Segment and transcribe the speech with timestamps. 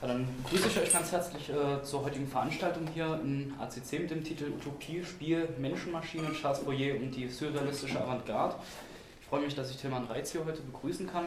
[0.00, 4.22] Dann begrüße ich euch ganz herzlich äh, zur heutigen Veranstaltung hier im ACC mit dem
[4.22, 8.54] Titel Utopie, Spiel, Menschenmaschine, Charles Fourier und die surrealistische Avantgarde.
[9.20, 11.26] Ich freue mich, dass ich Tilman Reitz hier heute begrüßen kann.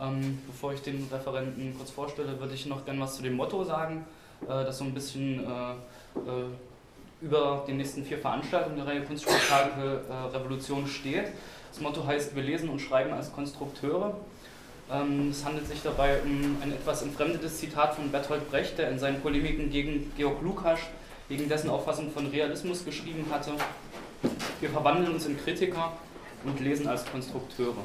[0.00, 3.64] Ähm, bevor ich den Referenten kurz vorstelle, würde ich noch gerne was zu dem Motto
[3.64, 4.04] sagen,
[4.42, 5.72] äh, das so ein bisschen äh,
[6.18, 6.44] äh
[7.22, 11.28] über den nächsten vier Veranstaltungen der Reihe Kunstspektakel äh, Revolution steht.
[11.72, 14.14] Das Motto heißt, wir lesen und schreiben als Konstrukteure.
[14.90, 18.98] Ähm, es handelt sich dabei um ein etwas entfremdetes Zitat von Bertolt Brecht, der in
[18.98, 20.82] seinen Polemiken gegen Georg Lukács,
[21.28, 23.52] gegen dessen Auffassung von Realismus geschrieben hatte.
[24.60, 25.92] Wir verwandeln uns in Kritiker
[26.44, 27.82] und lesen als Konstrukteure.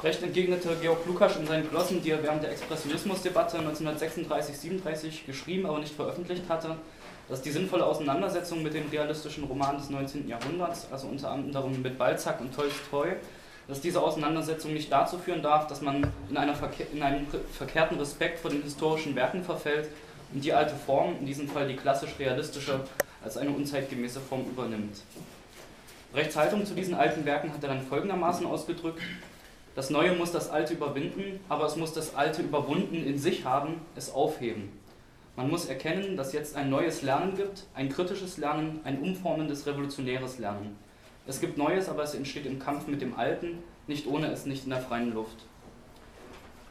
[0.00, 5.80] Brecht entgegnete Georg Lukács in seinen Glossen, die er während der Expressionismusdebatte 1936-37 geschrieben, aber
[5.80, 6.76] nicht veröffentlicht hatte,
[7.28, 10.28] dass die sinnvolle Auseinandersetzung mit den realistischen Romanen des 19.
[10.28, 13.16] Jahrhunderts, also unter anderem mit Balzac und Tolstoi,
[13.70, 17.96] dass diese Auseinandersetzung nicht dazu führen darf, dass man in, einer Verke in einen verkehrten
[17.98, 19.88] Respekt vor den historischen Werken verfällt
[20.34, 22.80] und die alte Form, in diesem Fall die klassisch-realistische,
[23.22, 24.96] als eine unzeitgemäße Form übernimmt.
[26.12, 29.02] Brechts Haltung zu diesen alten Werken hat er dann folgendermaßen ausgedrückt,
[29.76, 33.80] das Neue muss das Alte überwinden, aber es muss das Alte überwunden in sich haben,
[33.94, 34.72] es aufheben.
[35.36, 40.40] Man muss erkennen, dass jetzt ein neues Lernen gibt, ein kritisches Lernen, ein umformendes, revolutionäres
[40.40, 40.76] Lernen.
[41.26, 43.58] Es gibt Neues, aber es entsteht im Kampf mit dem Alten,
[43.90, 45.36] nicht ohne es, nicht in der freien Luft.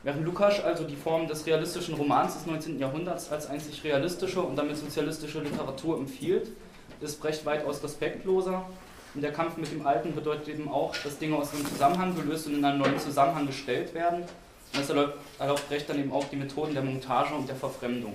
[0.02, 2.80] Während Lukács also die Form des realistischen Romans des 19.
[2.80, 6.50] Jahrhunderts als einzig realistische und damit sozialistische Literatur empfiehlt,
[7.02, 8.66] ist Brecht weitaus respektloser.
[9.14, 12.48] Und der Kampf mit dem Alten bedeutet eben auch, dass Dinge aus dem Zusammenhang gelöst
[12.48, 14.22] und in einen neuen Zusammenhang gestellt werden.
[14.22, 18.14] Und das erlaubt Brecht dann eben auch die Methoden der Montage und der Verfremdung.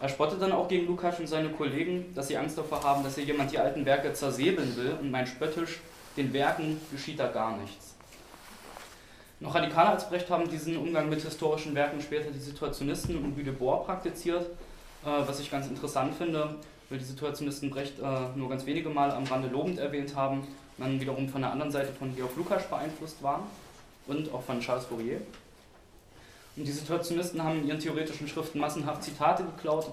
[0.00, 3.14] Er spottet dann auch gegen Lukas und seine Kollegen, dass sie Angst davor haben, dass
[3.14, 5.80] hier jemand die alten Werke zersäbeln will und meint spöttisch,
[6.16, 7.94] den Werken geschieht da gar nichts.
[9.40, 13.44] Noch radikaler als Brecht haben diesen Umgang mit historischen Werken später die Situationisten und Guy
[13.44, 16.56] Debord praktiziert, äh, was ich ganz interessant finde,
[16.90, 18.02] weil die Situationisten Brecht äh,
[18.36, 21.92] nur ganz wenige Mal am Rande lobend erwähnt haben, dann wiederum von der anderen Seite
[21.92, 23.42] von Georg Lukas beeinflusst waren
[24.06, 25.20] und auch von Charles Fourier.
[26.56, 29.90] Und die Situationisten haben in ihren theoretischen Schriften massenhaft Zitate geklaut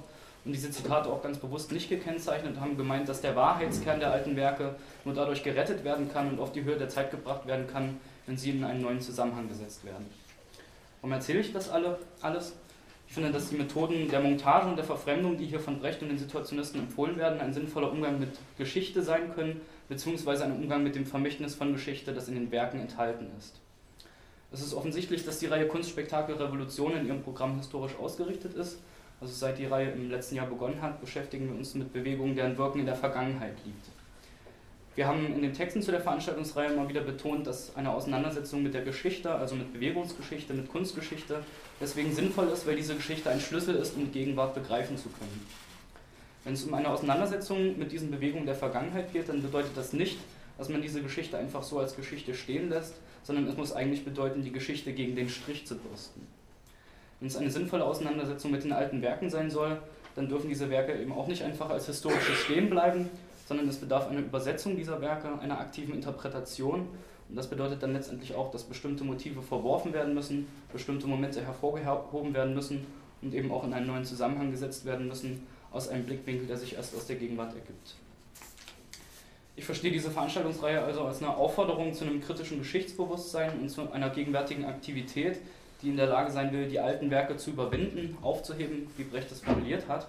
[0.48, 4.12] und diese Zitate auch ganz bewusst nicht gekennzeichnet und haben gemeint, dass der Wahrheitskern der
[4.12, 7.68] alten Werke nur dadurch gerettet werden kann und auf die Höhe der Zeit gebracht werden
[7.68, 10.06] kann, wenn sie in einen neuen Zusammenhang gesetzt werden.
[11.02, 12.54] Warum erzähle ich das alle, alles?
[13.10, 16.10] Ich finde, dass die Methoden der Montage und der Verfremdung, die hier von Brecht und
[16.10, 19.60] den Situationisten empfohlen werden, ein sinnvoller Umgang mit Geschichte sein können,
[19.90, 23.60] beziehungsweise ein Umgang mit dem Vermächtnis von Geschichte, das in den Werken enthalten ist.
[24.54, 28.78] Es ist offensichtlich, dass die Reihe Kunstspektakel Revolution in ihrem Programm historisch ausgerichtet ist.
[29.20, 32.58] Also seit die Reihe im letzten Jahr begonnen hat, beschäftigen wir uns mit Bewegungen, deren
[32.58, 33.86] Wirken in der Vergangenheit liegt.
[34.98, 38.74] Wir haben in den Texten zu der Veranstaltungsreihe immer wieder betont, dass eine Auseinandersetzung mit
[38.74, 41.44] der Geschichte, also mit Bewegungsgeschichte, mit Kunstgeschichte,
[41.80, 45.46] deswegen sinnvoll ist, weil diese Geschichte ein Schlüssel ist, um die Gegenwart begreifen zu können.
[46.44, 50.18] Wenn es um eine Auseinandersetzung mit diesen Bewegungen der Vergangenheit geht, dann bedeutet das nicht,
[50.58, 54.44] dass man diese Geschichte einfach so als Geschichte stehen lässt, sondern es muss eigentlich bedeuten,
[54.44, 56.26] die Geschichte gegen den Strich zu bürsten.
[57.20, 59.80] Wenn es eine sinnvolle Auseinandersetzung mit den alten Werken sein soll,
[60.16, 63.10] dann dürfen diese Werke eben auch nicht einfach als historisches stehen bleiben,
[63.48, 66.88] sondern es bedarf einer Übersetzung dieser Werke, einer aktiven Interpretation.
[67.30, 72.34] Und das bedeutet dann letztendlich auch, dass bestimmte Motive verworfen werden müssen, bestimmte Momente hervorgehoben
[72.34, 72.86] werden müssen
[73.22, 76.76] und eben auch in einen neuen Zusammenhang gesetzt werden müssen, aus einem Blickwinkel, der sich
[76.76, 77.96] erst aus der Gegenwart ergibt.
[79.56, 84.10] Ich verstehe diese Veranstaltungsreihe also als eine Aufforderung zu einem kritischen Geschichtsbewusstsein und zu einer
[84.12, 85.40] gegenwärtigen Aktivität,
[85.82, 89.42] die in der Lage sein will, die alten Werke zu überwinden, aufzuheben, wie Brecht es
[89.42, 90.08] formuliert hat.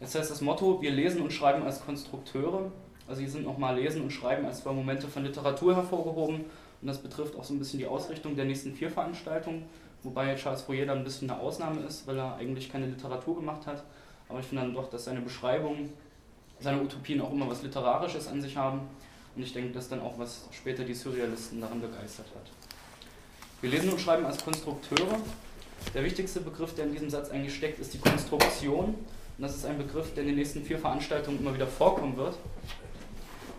[0.00, 2.72] Jetzt heißt das Motto, wir lesen und schreiben als Konstrukteure.
[3.06, 6.44] Also hier sind nochmal Lesen und Schreiben als zwei Momente von Literatur hervorgehoben
[6.80, 9.64] und das betrifft auch so ein bisschen die Ausrichtung der nächsten vier Veranstaltungen,
[10.02, 13.66] wobei Charles Fourier da ein bisschen eine Ausnahme ist, weil er eigentlich keine Literatur gemacht
[13.66, 13.84] hat.
[14.28, 15.90] Aber ich finde dann doch, dass seine Beschreibung
[16.60, 18.80] seine Utopien auch immer was Literarisches an sich haben.
[19.36, 22.50] Und ich denke, das ist dann auch, was später die Surrealisten daran begeistert hat.
[23.64, 25.18] Wir lesen und schreiben als Konstrukteure.
[25.94, 28.88] Der wichtigste Begriff, der in diesem Satz eigentlich steckt, ist die Konstruktion.
[28.88, 28.96] Und
[29.38, 32.36] das ist ein Begriff, der in den nächsten vier Veranstaltungen immer wieder vorkommen wird.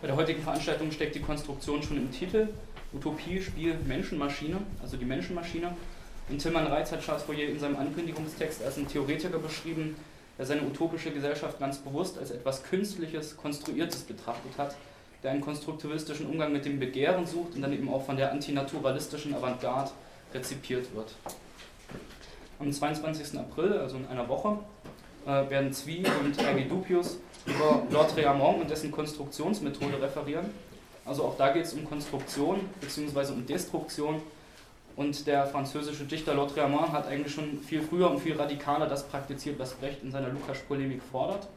[0.00, 2.50] Bei der heutigen Veranstaltung steckt die Konstruktion schon im Titel.
[2.92, 5.76] Utopie, Spiel, Menschenmaschine, also die Menschenmaschine.
[6.28, 9.96] Und Tilman Reitz hat Charles Fourier in seinem Ankündigungstext als ein Theoretiker beschrieben,
[10.38, 14.76] der seine utopische Gesellschaft ganz bewusst als etwas Künstliches, Konstruiertes betrachtet hat,
[15.26, 19.34] der einen konstruktivistischen Umgang mit dem Begehren sucht und dann eben auch von der antinaturalistischen
[19.34, 19.90] Avantgarde
[20.32, 21.16] rezipiert wird.
[22.60, 23.36] Am 22.
[23.36, 24.56] April, also in einer Woche,
[25.26, 26.66] äh, werden Zwie und R.G.
[26.68, 30.46] Dupius über Lord Réamont und dessen Konstruktionsmethode referieren.
[31.04, 33.32] Also auch da geht es um Konstruktion bzw.
[33.32, 34.22] um Destruktion
[34.94, 39.58] Und der französische Dichter Lautréamont hat eigentlich schon viel früher und viel radikaler das praktiziert,
[39.58, 41.48] was Brecht in seiner Lukas-Polemik fordert.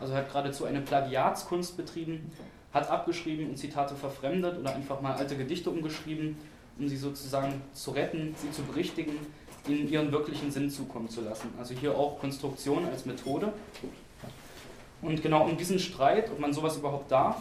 [0.00, 2.32] Also er hat geradezu eine Plagiatskunst betrieben,
[2.72, 6.36] hat abgeschrieben und Zitate verfremdet oder einfach mal alte Gedichte umgeschrieben,
[6.78, 9.14] um sie sozusagen zu retten, sie zu berichtigen,
[9.68, 11.52] ihnen ihren wirklichen Sinn zukommen zu lassen.
[11.58, 13.52] Also hier auch Konstruktion als Methode.
[15.02, 17.36] Und genau um diesen Streit, ob man sowas überhaupt darf,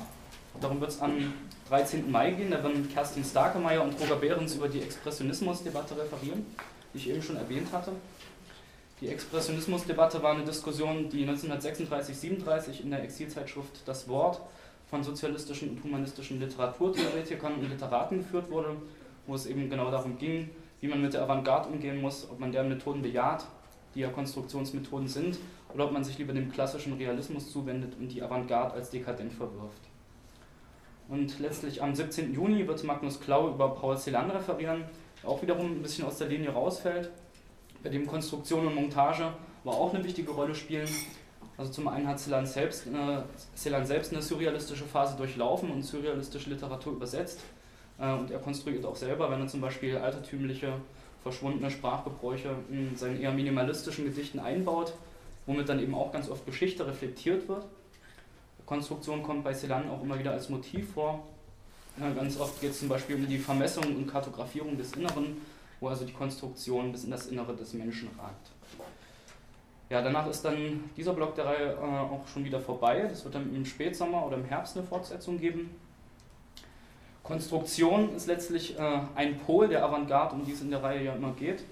[0.60, 1.34] darum wird es am
[1.70, 2.10] 13.
[2.10, 2.52] Mai gehen.
[2.52, 6.46] Da werden Kerstin Starkemeyer und Roger Behrens über die Expressionismusdebatte referieren,
[6.94, 7.92] die ich eben schon erwähnt hatte.
[9.02, 14.42] Die Expressionismusdebatte war eine Diskussion, die 1936-37 in der Exilzeitschrift Das Wort
[14.90, 18.76] von sozialistischen und humanistischen Literaturtheoretikern und Literaten geführt wurde,
[19.28, 20.50] wo es eben genau darum ging,
[20.82, 23.46] wie man mit der Avantgarde umgehen muss, ob man deren Methoden bejaht,
[23.94, 25.38] die ja Konstruktionsmethoden sind,
[25.74, 29.82] oder ob man sich lieber dem klassischen Realismus zuwendet und die Avantgarde als dekadent verwirft.
[31.08, 32.34] Und letztlich am 17.
[32.34, 34.86] Juni wird Magnus Klau über Paul Celan referieren,
[35.22, 37.12] der auch wiederum ein bisschen aus der Linie rausfällt,
[37.84, 39.32] bei dem Konstruktion und Montage
[39.64, 40.88] aber auch eine wichtige Rolle spielen.
[41.60, 43.22] Also zum einen hat Celan selbst, äh,
[43.54, 47.42] Celan selbst eine surrealistische Phase durchlaufen und surrealistische Literatur übersetzt.
[48.00, 50.72] Äh, und er konstruiert auch selber, wenn er zum Beispiel altertümliche,
[51.22, 54.94] verschwundene Sprachgebräuche in seinen eher minimalistischen Gedichten einbaut,
[55.48, 57.66] womit dann eben auch ganz oft Geschichte reflektiert wird.
[58.66, 61.28] Konstruktion kommt bei Celan auch immer wieder als Motiv vor.
[62.00, 65.42] Ja, ganz oft geht es zum Beispiel um die Vermessung und Kartografierung des Inneren,
[65.82, 68.52] wo also die Konstruktion bis in das Innere des Menschen ragt.
[69.90, 73.08] Ja, danach ist dann dieser Block der Reihe äh, auch schon wieder vorbei.
[73.10, 75.72] Das wird dann im Spätsommer oder im Herbst eine Fortsetzung geben.
[77.24, 81.14] Konstruktion ist letztlich äh, ein Pol der Avantgarde, um die es in der Reihe ja
[81.14, 81.64] immer geht.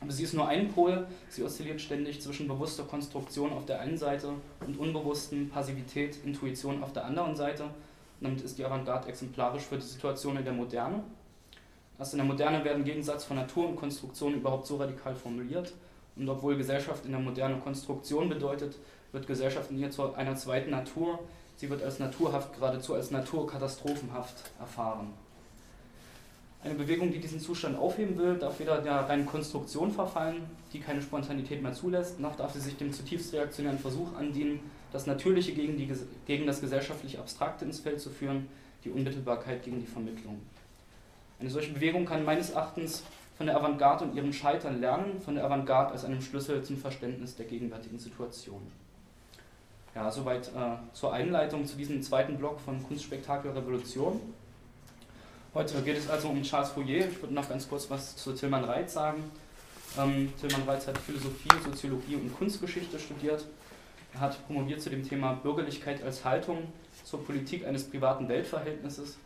[0.00, 3.98] Aber sie ist nur ein Pol, sie oszilliert ständig zwischen bewusster Konstruktion auf der einen
[3.98, 4.30] Seite
[4.64, 7.64] und unbewussten Passivität, Intuition auf der anderen Seite.
[8.20, 11.02] Damit ist die Avantgarde exemplarisch für die Situation in der Moderne.
[11.98, 15.72] Erst in der Moderne werden Gegensatz von Natur und Konstruktion überhaupt so radikal formuliert.
[16.18, 18.76] Und obwohl Gesellschaft in der Moderne Konstruktion bedeutet,
[19.12, 21.20] wird Gesellschaft in ihr zu einer zweiten Natur.
[21.56, 25.12] Sie wird als naturhaft, geradezu als naturkatastrophenhaft erfahren.
[26.62, 30.42] Eine Bewegung, die diesen Zustand aufheben will, darf weder der reinen Konstruktion verfallen,
[30.72, 34.58] die keine Spontanität mehr zulässt, noch darf sie sich dem zutiefst reaktionären Versuch andienen,
[34.92, 35.88] das Natürliche gegen, die,
[36.26, 38.48] gegen das gesellschaftlich Abstrakte ins Feld zu führen,
[38.84, 40.40] die Unmittelbarkeit gegen die Vermittlung.
[41.38, 43.04] Eine solche Bewegung kann meines Erachtens
[43.38, 47.36] von der Avantgarde und ihrem Scheitern lernen, von der Avantgarde als einem Schlüssel zum Verständnis
[47.36, 48.60] der gegenwärtigen Situation.
[49.94, 54.20] Ja, soweit äh, zur Einleitung zu diesem zweiten Block von Kunstspektakel Revolution.
[55.54, 57.08] Heute geht es also um Charles Fourier.
[57.08, 59.22] Ich würde noch ganz kurz was zu Tilman Reitz sagen.
[59.96, 63.46] Ähm, Tilman Reitz hat Philosophie, Soziologie und Kunstgeschichte studiert.
[64.14, 66.72] Er hat promoviert zu dem Thema Bürgerlichkeit als Haltung
[67.04, 69.16] zur Politik eines privaten Weltverhältnisses.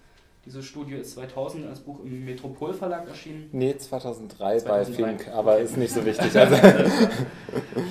[0.44, 3.48] Diese Studie ist 2000 als Buch im Metropol Verlag erschienen.
[3.52, 4.68] Nee, 2003, 2003.
[4.68, 6.32] bei Fink, aber ist nicht so wichtig.
[6.36, 6.56] Also.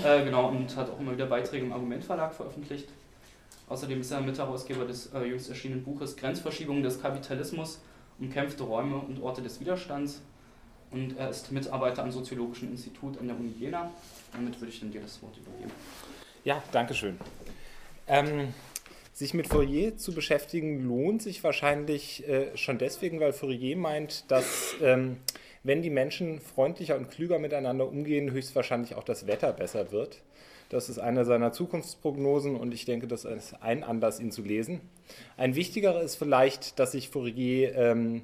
[0.05, 2.89] äh, genau, und hat auch immer wieder Beiträge im Argument Verlag veröffentlicht.
[3.69, 7.79] Außerdem ist er Mitherausgeber des äh, jüngst erschienenen Buches Grenzverschiebung des Kapitalismus
[8.19, 10.21] umkämpfte Räume und Orte des Widerstands
[10.91, 13.89] und er ist Mitarbeiter am Soziologischen Institut an der Uni Jena.
[14.33, 15.71] Damit würde ich dann dir das Wort übergeben.
[16.43, 17.17] Ja, danke schön.
[18.07, 18.53] Ähm,
[19.21, 24.73] sich mit Fourier zu beschäftigen lohnt sich wahrscheinlich äh, schon deswegen, weil Fourier meint, dass
[24.81, 25.17] ähm,
[25.61, 30.23] wenn die Menschen freundlicher und klüger miteinander umgehen, höchstwahrscheinlich auch das Wetter besser wird.
[30.69, 34.81] Das ist eine seiner Zukunftsprognosen und ich denke, das ist ein Anlass, ihn zu lesen.
[35.37, 38.23] Ein wichtigerer ist vielleicht, dass sich Fourier ähm,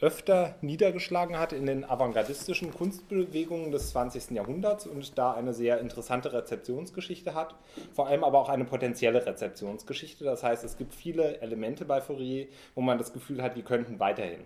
[0.00, 4.30] öfter niedergeschlagen hat in den avantgardistischen Kunstbewegungen des 20.
[4.30, 7.56] Jahrhunderts und da eine sehr interessante Rezeptionsgeschichte hat,
[7.92, 10.24] vor allem aber auch eine potenzielle Rezeptionsgeschichte.
[10.24, 13.98] Das heißt, es gibt viele Elemente bei Fourier, wo man das Gefühl hat, die könnten
[13.98, 14.44] weiterhin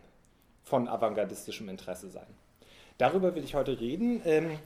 [0.62, 2.26] von avantgardistischem Interesse sein.
[3.02, 4.22] Darüber will ich heute reden.
[4.24, 4.60] Ähm,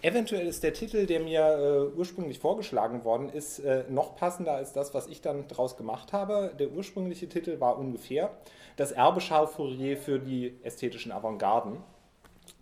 [0.00, 4.72] Eventuell ist der Titel, der mir äh, ursprünglich vorgeschlagen worden ist, äh, noch passender als
[4.72, 6.54] das, was ich dann daraus gemacht habe.
[6.58, 8.30] Der ursprüngliche Titel war ungefähr
[8.76, 11.76] Das Erbe Charles Fourier für die ästhetischen Avantgarden.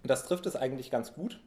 [0.03, 1.41] Das trifft es eigentlich ganz gut.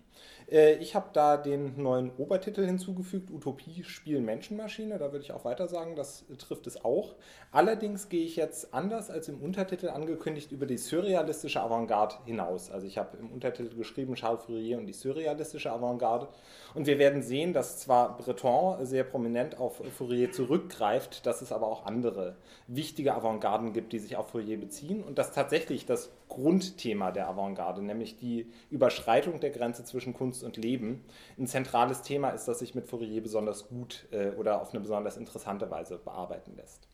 [0.53, 5.00] Äh, ich habe da den neuen Obertitel hinzugefügt, Utopie, Spiel, Menschenmaschine.
[5.00, 7.15] Da würde ich auch weiter sagen, das trifft es auch.
[7.51, 12.69] Allerdings gehe ich jetzt anders als im Untertitel angekündigt über die surrealistische Avantgarde hinaus.
[12.69, 16.27] Also ich habe im Untertitel geschrieben Charles Fourier und die surrealistische Avantgarde.
[16.75, 21.67] Und wir werden sehen, dass zwar Breton sehr prominent auf Fourier zurückgreift, dass es aber
[21.67, 22.36] auch andere
[22.67, 27.81] wichtige Avantgarden gibt, die sich auf Fourier beziehen und dass tatsächlich das Grundthema der Avantgarde,
[27.81, 31.05] nämlich die Überschreitung der Grenze zwischen Kunst und Leben,
[31.37, 35.17] ein zentrales Thema ist, das sich mit Fourier besonders gut äh, oder auf eine besonders
[35.17, 36.87] interessante Weise bearbeiten lässt.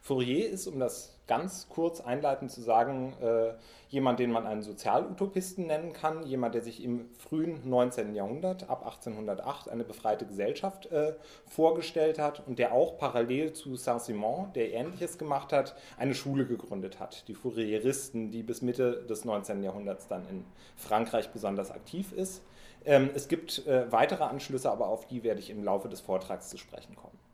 [0.00, 3.54] Fourier ist, um das ganz kurz einleitend zu sagen, äh,
[3.88, 8.14] jemand, den man einen Sozialutopisten nennen kann, jemand, der sich im frühen 19.
[8.14, 11.14] Jahrhundert, ab 1808, eine befreite Gesellschaft äh,
[11.46, 17.00] vorgestellt hat und der auch parallel zu Saint-Simon, der Ähnliches gemacht hat, eine Schule gegründet
[17.00, 19.62] hat, die Fourieristen, die bis Mitte des 19.
[19.62, 20.44] Jahrhunderts dann in
[20.76, 22.42] Frankreich besonders aktiv ist.
[22.84, 26.48] Ähm, es gibt äh, weitere Anschlüsse, aber auf die werde ich im Laufe des Vortrags
[26.48, 27.25] zu sprechen kommen.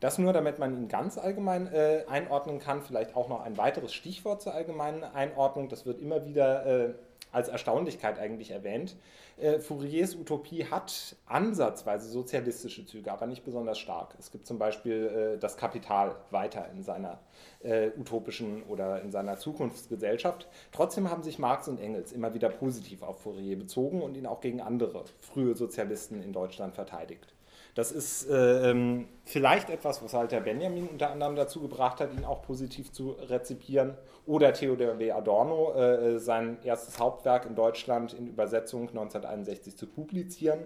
[0.00, 2.82] Das nur, damit man ihn ganz allgemein äh, einordnen kann.
[2.82, 5.68] Vielleicht auch noch ein weiteres Stichwort zur allgemeinen Einordnung.
[5.68, 6.94] Das wird immer wieder äh,
[7.32, 8.96] als Erstaunlichkeit eigentlich erwähnt.
[9.36, 14.14] Äh, Fouriers Utopie hat ansatzweise sozialistische Züge, aber nicht besonders stark.
[14.18, 17.20] Es gibt zum Beispiel äh, das Kapital weiter in seiner
[17.62, 20.48] äh, utopischen oder in seiner Zukunftsgesellschaft.
[20.72, 24.40] Trotzdem haben sich Marx und Engels immer wieder positiv auf Fourier bezogen und ihn auch
[24.40, 27.34] gegen andere frühe Sozialisten in Deutschland verteidigt.
[27.74, 32.24] Das ist äh, ähm, vielleicht etwas, was Walter Benjamin unter anderem dazu gebracht hat, ihn
[32.24, 33.94] auch positiv zu rezipieren.
[34.26, 35.12] Oder Theodor W.
[35.12, 40.60] Adorno, äh, sein erstes Hauptwerk in Deutschland in Übersetzung 1961 zu publizieren.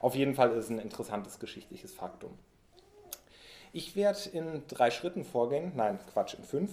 [0.00, 2.30] Auf jeden Fall ist es ein interessantes geschichtliches Faktum.
[3.72, 6.72] Ich werde in drei Schritten vorgehen, nein, Quatsch, in fünf.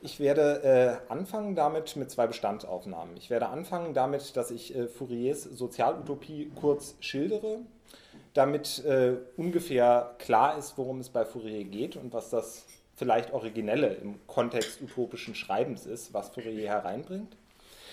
[0.00, 3.16] Ich werde äh, anfangen damit mit zwei Bestandsaufnahmen.
[3.16, 7.60] Ich werde anfangen damit, dass ich äh, Fouriers Sozialutopie kurz schildere
[8.34, 13.94] damit äh, ungefähr klar ist, worum es bei Fourier geht und was das vielleicht Originelle
[13.94, 17.36] im Kontext utopischen Schreibens ist, was Fourier hereinbringt.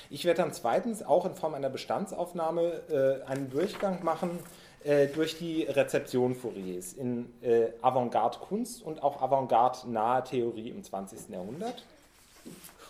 [0.09, 4.39] Ich werde dann zweitens auch in Form einer Bestandsaufnahme äh, einen Durchgang machen
[4.83, 11.29] äh, durch die Rezeption Fouriers in äh, Avantgarde-Kunst und auch Avantgarde-nahe Theorie im 20.
[11.29, 11.83] Jahrhundert.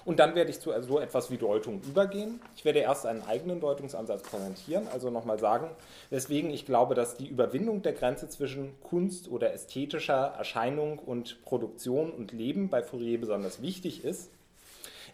[0.06, 2.40] Und dann werde ich zu so etwas wie Deutung übergehen.
[2.56, 5.72] Ich werde erst einen eigenen Deutungsansatz präsentieren, also nochmal sagen,
[6.12, 12.12] weswegen ich glaube, dass die Überwindung der Grenze zwischen Kunst oder ästhetischer Erscheinung und Produktion
[12.12, 14.30] und Leben bei Fourier besonders wichtig ist.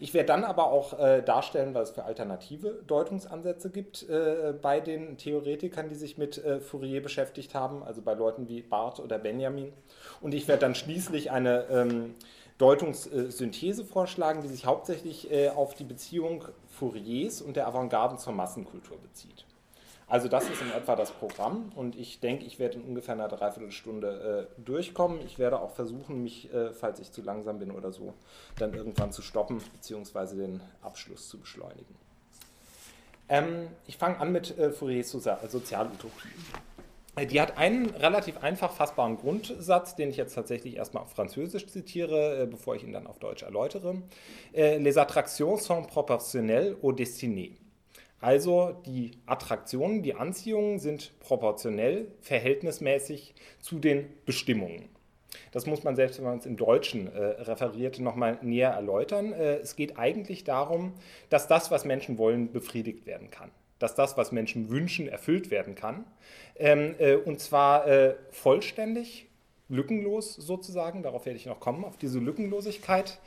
[0.02, 4.80] Ich werde dann aber auch äh, darstellen, was es für alternative Deutungsansätze gibt äh, bei
[4.80, 9.18] den Theoretikern, die sich mit äh, Fourier beschäftigt haben, also bei Leuten wie Barth oder
[9.18, 9.72] Benjamin.
[10.20, 12.14] Und ich werde dann schließlich eine ähm,
[12.58, 18.98] Deutungssynthese vorschlagen, die sich hauptsächlich äh, auf die Beziehung Fouriers und der Avantgarde zur Massenkultur
[18.98, 19.46] bezieht.
[20.12, 23.28] Also das ist in etwa das Programm und ich denke, ich werde in ungefähr einer
[23.28, 25.20] Dreiviertelstunde äh, durchkommen.
[25.24, 28.12] Ich werde auch versuchen, mich, äh, falls ich zu langsam bin oder so,
[28.58, 30.36] dann irgendwann zu stoppen bzw.
[30.36, 31.96] den Abschluss zu beschleunigen.
[33.30, 36.28] Ähm, ich fange an mit äh, Fouriers Sozialutopie.
[37.20, 42.42] Die hat einen relativ einfach fassbaren Grundsatz, den ich jetzt tatsächlich erstmal auf Französisch zitiere,
[42.42, 44.00] äh, bevor ich ihn dann auf Deutsch erläutere.
[44.54, 47.52] Äh, Les attractions sont proportionnelles aux destinées.
[48.18, 54.88] Also die Attraktionen, die Anziehungen sind proportionell, verhältnismäßig zu den Bestimmungen.
[55.50, 59.34] Das muss man selbst, wenn man es im Deutschen äh, referiert, nochmal näher erläutern.
[59.34, 60.94] Äh, es geht eigentlich darum,
[61.28, 63.50] dass das, was Menschen wollen, befriedigt werden kann
[63.82, 66.04] dass das, was Menschen wünschen, erfüllt werden kann.
[66.56, 69.26] Ähm, äh, und zwar äh, vollständig,
[69.68, 73.18] lückenlos sozusagen, darauf werde ich noch kommen, auf diese Lückenlosigkeit,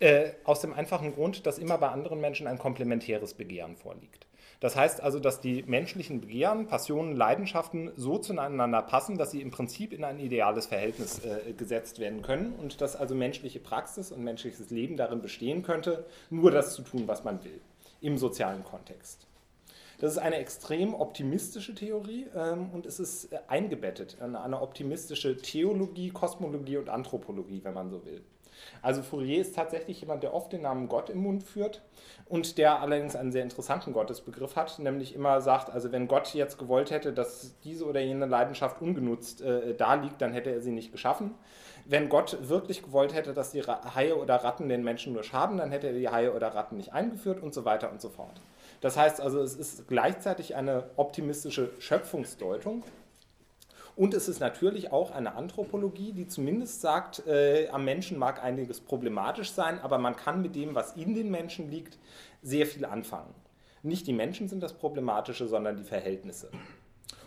[0.00, 4.26] äh, aus dem einfachen Grund, dass immer bei anderen Menschen ein komplementäres Begehren vorliegt.
[4.60, 9.50] Das heißt also, dass die menschlichen Begehren, Passionen, Leidenschaften so zueinander passen, dass sie im
[9.50, 14.24] Prinzip in ein ideales Verhältnis äh, gesetzt werden können und dass also menschliche Praxis und
[14.24, 17.60] menschliches Leben darin bestehen könnte, nur das zu tun, was man will,
[18.00, 19.26] im sozialen Kontext.
[20.04, 25.38] Das ist eine extrem optimistische Theorie ähm, und es ist äh, eingebettet in eine optimistische
[25.38, 28.22] Theologie, Kosmologie und Anthropologie, wenn man so will.
[28.82, 31.80] Also Fourier ist tatsächlich jemand, der oft den Namen Gott im Mund führt
[32.26, 36.58] und der allerdings einen sehr interessanten Gottesbegriff hat, nämlich immer sagt, also wenn Gott jetzt
[36.58, 40.72] gewollt hätte, dass diese oder jene Leidenschaft ungenutzt äh, da liegt, dann hätte er sie
[40.72, 41.34] nicht geschaffen.
[41.86, 45.70] Wenn Gott wirklich gewollt hätte, dass die Haie oder Ratten den Menschen nur schaden, dann
[45.70, 48.42] hätte er die Haie oder Ratten nicht eingeführt und so weiter und so fort.
[48.84, 52.82] Das heißt also, es ist gleichzeitig eine optimistische Schöpfungsdeutung.
[53.96, 58.82] Und es ist natürlich auch eine Anthropologie, die zumindest sagt, äh, am Menschen mag einiges
[58.82, 61.96] problematisch sein, aber man kann mit dem, was in den Menschen liegt,
[62.42, 63.34] sehr viel anfangen.
[63.82, 66.50] Nicht die Menschen sind das Problematische, sondern die Verhältnisse.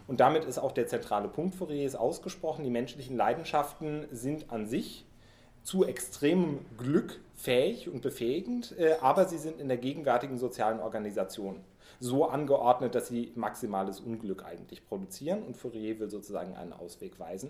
[0.06, 2.66] Und damit ist auch der zentrale Punkt Fouriers ausgesprochen.
[2.66, 5.07] Die menschlichen Leidenschaften sind an sich
[5.68, 11.60] zu extremem Glück fähig und befähigend, äh, aber sie sind in der gegenwärtigen sozialen Organisation
[12.00, 17.50] so angeordnet, dass sie maximales Unglück eigentlich produzieren und Fourier will sozusagen einen Ausweg weisen.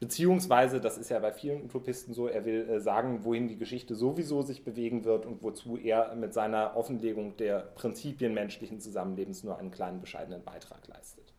[0.00, 3.94] Beziehungsweise, das ist ja bei vielen Utopisten so, er will äh, sagen, wohin die Geschichte
[3.94, 9.58] sowieso sich bewegen wird und wozu er mit seiner Offenlegung der Prinzipien menschlichen Zusammenlebens nur
[9.58, 11.33] einen kleinen bescheidenen Beitrag leistet.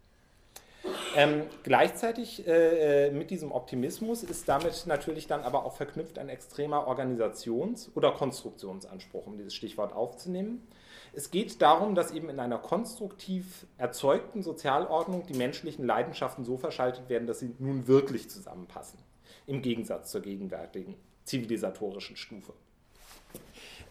[1.16, 6.88] Ähm, gleichzeitig äh, mit diesem Optimismus ist damit natürlich dann aber auch verknüpft ein extremer
[6.88, 10.68] Organisations- oder Konstruktionsanspruch, um dieses Stichwort aufzunehmen.
[11.14, 17.08] Es geht darum, dass eben in einer konstruktiv erzeugten Sozialordnung die menschlichen Leidenschaften so verschaltet
[17.08, 19.00] werden, dass sie nun wirklich zusammenpassen,
[19.48, 22.54] im Gegensatz zur gegenwärtigen zivilisatorischen Stufe.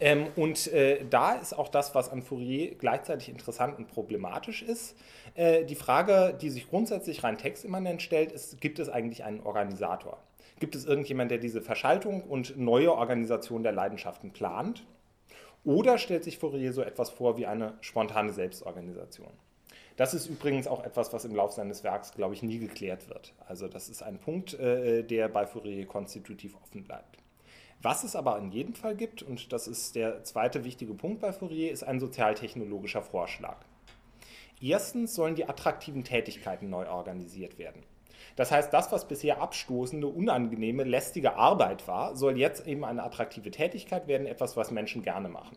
[0.00, 4.96] Ähm, und äh, da ist auch das, was an Fourier gleichzeitig interessant und problematisch ist.
[5.34, 10.18] Äh, die Frage, die sich grundsätzlich rein textimmanent stellt, ist, gibt es eigentlich einen Organisator?
[10.60, 14.84] Gibt es irgendjemand, der diese Verschaltung und neue Organisation der Leidenschaften plant?
[15.64, 19.32] Oder stellt sich Fourier so etwas vor wie eine spontane Selbstorganisation?
[19.96, 23.32] Das ist übrigens auch etwas, was im Laufe seines Werks, glaube ich, nie geklärt wird.
[23.46, 27.18] Also das ist ein Punkt, äh, der bei Fourier konstitutiv offen bleibt.
[27.83, 31.33] Was es aber in jedem Fall gibt, und das ist der zweite wichtige Punkt bei
[31.33, 33.59] Fourier, ist ein sozialtechnologischer Vorschlag.
[34.61, 37.83] Erstens sollen die attraktiven Tätigkeiten neu organisiert werden.
[38.37, 43.50] Das heißt, das, was bisher abstoßende, unangenehme, lästige Arbeit war, soll jetzt eben eine attraktive
[43.50, 45.57] Tätigkeit werden, etwas, was Menschen gerne machen.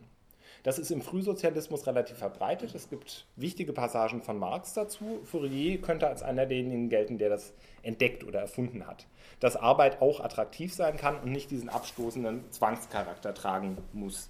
[0.64, 2.74] Das ist im Frühsozialismus relativ verbreitet.
[2.76, 5.20] Es gibt wichtige Passagen von Marx dazu.
[5.24, 9.06] Fourier könnte als einer derjenigen gelten, der das entdeckt oder erfunden hat.
[9.40, 14.30] Dass Arbeit auch attraktiv sein kann und nicht diesen abstoßenden Zwangscharakter tragen muss.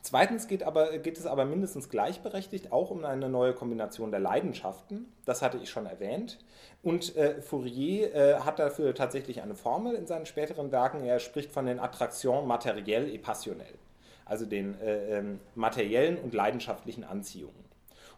[0.00, 5.10] Zweitens geht, aber, geht, es aber mindestens gleichberechtigt auch um eine neue Kombination der Leidenschaften.
[5.24, 6.38] Das hatte ich schon erwähnt.
[6.82, 11.02] Und äh, Fourier äh, hat dafür tatsächlich eine Formel in seinen späteren Werken.
[11.02, 13.78] Er spricht von den Attractions materiell et passionnel
[14.24, 17.64] also den äh, ähm, materiellen und leidenschaftlichen Anziehungen.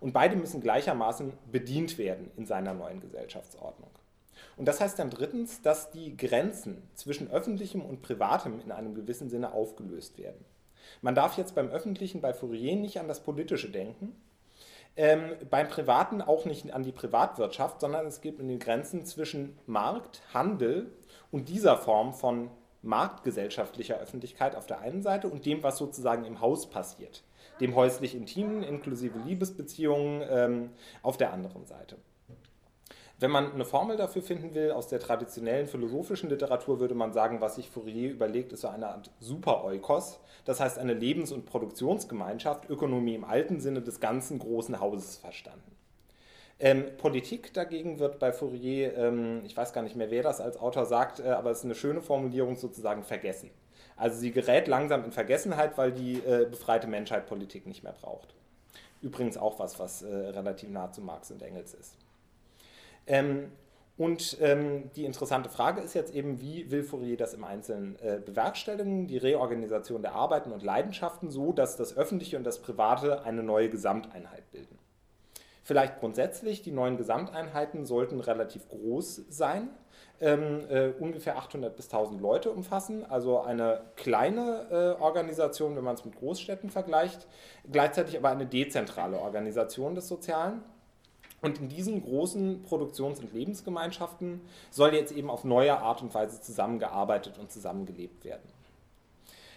[0.01, 3.91] Und beide müssen gleichermaßen bedient werden in seiner neuen Gesellschaftsordnung.
[4.57, 9.31] Und das heißt dann drittens, dass die Grenzen zwischen öffentlichem und privatem in einem gewissen
[9.31, 10.45] Sinne aufgelöst werden.
[11.03, 14.15] Man darf jetzt beim öffentlichen bei Fourier nicht an das politische denken,
[14.97, 19.59] ähm, beim privaten auch nicht an die Privatwirtschaft, sondern es geht um die Grenzen zwischen
[19.67, 20.91] Markt, Handel
[21.31, 22.51] und dieser Form von
[22.87, 27.23] marktgesellschaftlicher Öffentlichkeit auf der einen Seite und dem, was sozusagen im Haus passiert,
[27.61, 30.71] dem häuslich-intimen inklusive Liebesbeziehungen ähm,
[31.03, 31.97] auf der anderen Seite.
[33.19, 37.41] Wenn man eine Formel dafür finden will, aus der traditionellen philosophischen Literatur würde man sagen,
[37.41, 42.69] was sich Fourier überlegt, ist so eine Art Super-Eukos, das heißt eine Lebens- und Produktionsgemeinschaft,
[42.69, 45.76] Ökonomie im alten Sinne des ganzen großen Hauses verstanden.
[46.59, 50.57] Ähm, Politik dagegen wird bei Fourier, ähm, ich weiß gar nicht mehr, wer das als
[50.57, 53.51] Autor sagt, äh, aber es ist eine schöne Formulierung sozusagen vergessen.
[53.97, 58.35] Also sie gerät langsam in Vergessenheit, weil die äh, befreite Menschheit Politik nicht mehr braucht.
[59.03, 61.97] Übrigens auch was, was äh, relativ nah zu Marx und Engels ist.
[63.07, 63.53] Ähm,
[63.99, 68.21] und ähm, die interessante Frage ist jetzt eben, wie will Fourier das im Einzelnen äh,
[68.25, 73.43] bewerkstelligen, die Reorganisation der Arbeiten und Leidenschaften so, dass das Öffentliche und das Private eine
[73.43, 74.79] neue Gesamteinheit bilden.
[75.67, 79.69] Vielleicht grundsätzlich, die neuen Gesamteinheiten sollten relativ groß sein,
[80.21, 85.97] ähm, äh, ungefähr 800 bis 1000 Leute umfassen, also eine kleine äh, Organisation, wenn man
[85.97, 87.27] es mit Großstädten vergleicht,
[87.69, 90.63] gleichzeitig aber eine dezentrale Organisation des Sozialen.
[91.43, 96.41] Und in diesen großen Produktions- und Lebensgemeinschaften soll jetzt eben auf neue Art und Weise
[96.41, 98.56] zusammengearbeitet und zusammengelebt werden.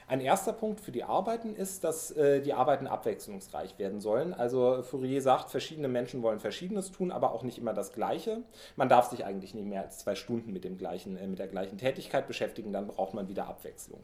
[0.10, 4.34] Ein erster Punkt für die Arbeiten ist, dass äh, die Arbeiten abwechslungsreich werden sollen.
[4.34, 8.42] Also Fourier sagt, verschiedene Menschen wollen Verschiedenes tun, aber auch nicht immer das Gleiche.
[8.76, 11.48] Man darf sich eigentlich nicht mehr als zwei Stunden mit, dem gleichen, äh, mit der
[11.48, 14.00] gleichen Tätigkeit beschäftigen, dann braucht man wieder Abwechslung.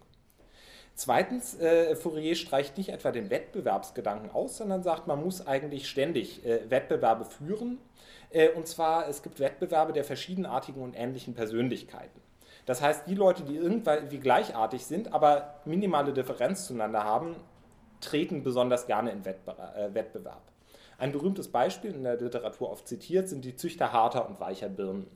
[0.94, 6.46] Zweitens, äh, Fourier streicht nicht etwa den Wettbewerbsgedanken aus, sondern sagt, man muss eigentlich ständig
[6.46, 7.80] äh, Wettbewerbe führen.
[8.30, 12.25] Äh, und zwar, es gibt Wettbewerbe der verschiedenartigen und ähnlichen Persönlichkeiten.
[12.66, 17.36] Das heißt, die Leute, die irgendwie gleichartig sind, aber minimale Differenz zueinander haben,
[18.02, 20.42] treten besonders gerne in äh, Wettbewerb.
[20.98, 25.08] Ein berühmtes Beispiel in der Literatur oft zitiert sind die Züchter harter und weicher Birnen,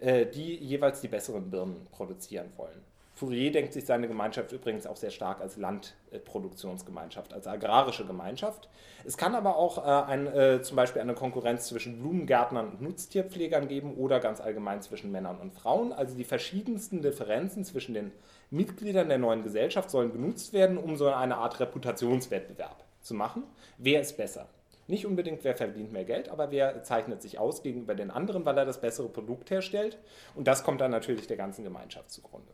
[0.00, 2.82] äh, die jeweils die besseren Birnen produzieren wollen.
[3.20, 8.70] Fourier denkt sich seine Gemeinschaft übrigens auch sehr stark als Landproduktionsgemeinschaft, als agrarische Gemeinschaft.
[9.04, 13.68] Es kann aber auch äh, ein, äh, zum Beispiel eine Konkurrenz zwischen Blumengärtnern und Nutztierpflegern
[13.68, 15.92] geben oder ganz allgemein zwischen Männern und Frauen.
[15.92, 18.10] Also die verschiedensten Differenzen zwischen den
[18.48, 23.42] Mitgliedern der neuen Gesellschaft sollen genutzt werden, um so eine Art Reputationswettbewerb zu machen.
[23.76, 24.48] Wer ist besser?
[24.86, 28.56] Nicht unbedingt, wer verdient mehr Geld, aber wer zeichnet sich aus gegenüber den anderen, weil
[28.56, 29.98] er das bessere Produkt herstellt.
[30.34, 32.50] Und das kommt dann natürlich der ganzen Gemeinschaft zugrunde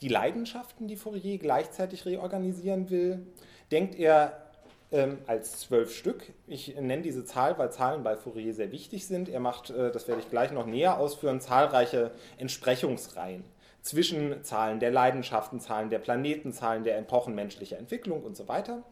[0.00, 3.26] die Leidenschaften, die Fourier gleichzeitig reorganisieren will,
[3.70, 4.46] denkt er
[4.92, 6.32] ähm, als zwölf Stück.
[6.46, 9.28] Ich nenne diese Zahl, weil Zahlen bei Fourier sehr wichtig sind.
[9.28, 13.44] Er macht, äh, das werde ich gleich noch näher ausführen, zahlreiche Entsprechungsreihen
[13.82, 18.82] zwischen Zahlen der Leidenschaften, Zahlen der Planeten, Zahlen der Epochen menschlicher Entwicklung und so weiter.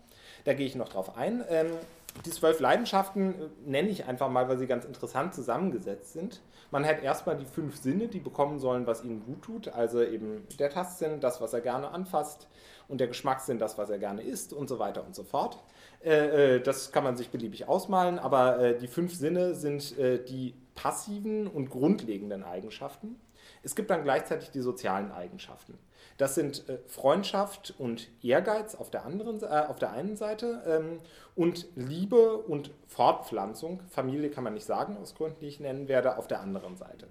[0.44, 1.44] Da gehe ich noch drauf ein.
[1.48, 1.66] Ähm,
[2.24, 6.40] die zwölf Leidenschaften äh, nenne ich einfach mal, weil sie ganz interessant zusammengesetzt sind.
[6.74, 9.68] Man hat erstmal die fünf Sinne, die bekommen sollen, was ihnen gut tut.
[9.68, 12.48] Also eben der Tastsinn, das, was er gerne anfasst,
[12.88, 15.62] und der Geschmackssinn, das, was er gerne isst und so weiter und so fort.
[16.04, 19.94] Äh, äh, das kann man sich beliebig ausmalen, aber äh, die fünf Sinne sind
[20.28, 23.16] die passiven und grundlegenden Eigenschaften.
[23.62, 25.78] Es gibt dann gleichzeitig die sozialen Eigenschaften.
[26.16, 31.00] Das sind äh, Freundschaft und Ehrgeiz auf der, anderen, äh, auf der einen Seite ähm,
[31.34, 36.18] und Liebe und Fortpflanzung, Familie kann man nicht sagen, aus Gründen, die ich nennen werde,
[36.18, 37.08] auf der anderen Seite.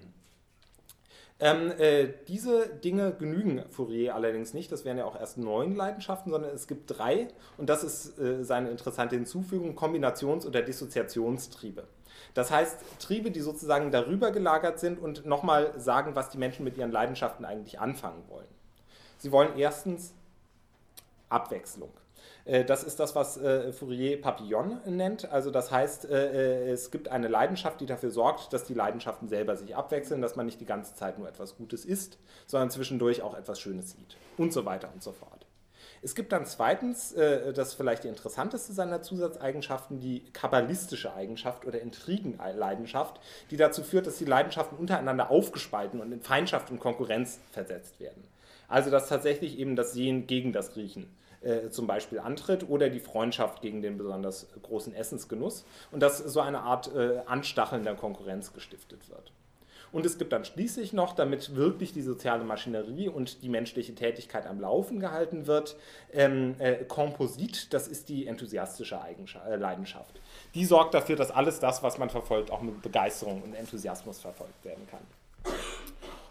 [1.40, 4.72] Ähm, äh, diese Dinge genügen Fourier allerdings nicht.
[4.72, 7.28] Das wären ja auch erst neun Leidenschaften, sondern es gibt drei.
[7.58, 11.86] Und das ist äh, seine interessante Hinzufügung: Kombinations- oder Dissoziationstriebe.
[12.34, 16.78] Das heißt, Triebe, die sozusagen darüber gelagert sind und nochmal sagen, was die Menschen mit
[16.78, 18.48] ihren Leidenschaften eigentlich anfangen wollen.
[19.18, 20.14] Sie wollen erstens
[21.30, 21.92] Abwechslung.
[22.46, 25.32] Äh, das ist das, was äh, Fourier Papillon nennt.
[25.32, 29.56] Also das heißt, äh, es gibt eine Leidenschaft, die dafür sorgt, dass die Leidenschaften selber
[29.56, 33.38] sich abwechseln, dass man nicht die ganze Zeit nur etwas Gutes isst, sondern zwischendurch auch
[33.38, 35.43] etwas Schönes sieht und so weiter und so fort.
[36.04, 41.80] Es gibt dann zweitens, das ist vielleicht die interessanteste seiner Zusatzeigenschaften, die kabbalistische Eigenschaft oder
[41.80, 48.02] Intrigenleidenschaft, die dazu führt, dass die Leidenschaften untereinander aufgespalten und in Feindschaft und Konkurrenz versetzt
[48.02, 48.24] werden.
[48.68, 51.08] Also dass tatsächlich eben das Sehen gegen das Riechen
[51.44, 56.40] äh, zum Beispiel antritt oder die Freundschaft gegen den besonders großen Essensgenuss und dass so
[56.40, 59.32] eine Art äh, Anstacheln der Konkurrenz gestiftet wird.
[59.94, 64.48] Und es gibt dann schließlich noch, damit wirklich die soziale Maschinerie und die menschliche Tätigkeit
[64.48, 65.78] am Laufen gehalten wird,
[66.12, 69.00] ähm, äh, Komposit, das ist die enthusiastische
[69.48, 70.20] äh, Leidenschaft.
[70.56, 74.66] Die sorgt dafür, dass alles das, was man verfolgt, auch mit Begeisterung und Enthusiasmus verfolgt
[74.66, 75.54] werden kann.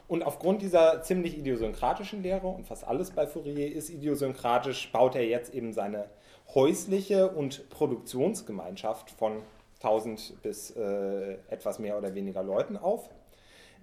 [0.09, 5.25] Und aufgrund dieser ziemlich idiosynkratischen Lehre, und fast alles bei Fourier ist idiosynkratisch, baut er
[5.25, 6.07] jetzt eben seine
[6.53, 9.41] häusliche und Produktionsgemeinschaft von
[9.77, 13.09] 1000 bis äh, etwas mehr oder weniger Leuten auf.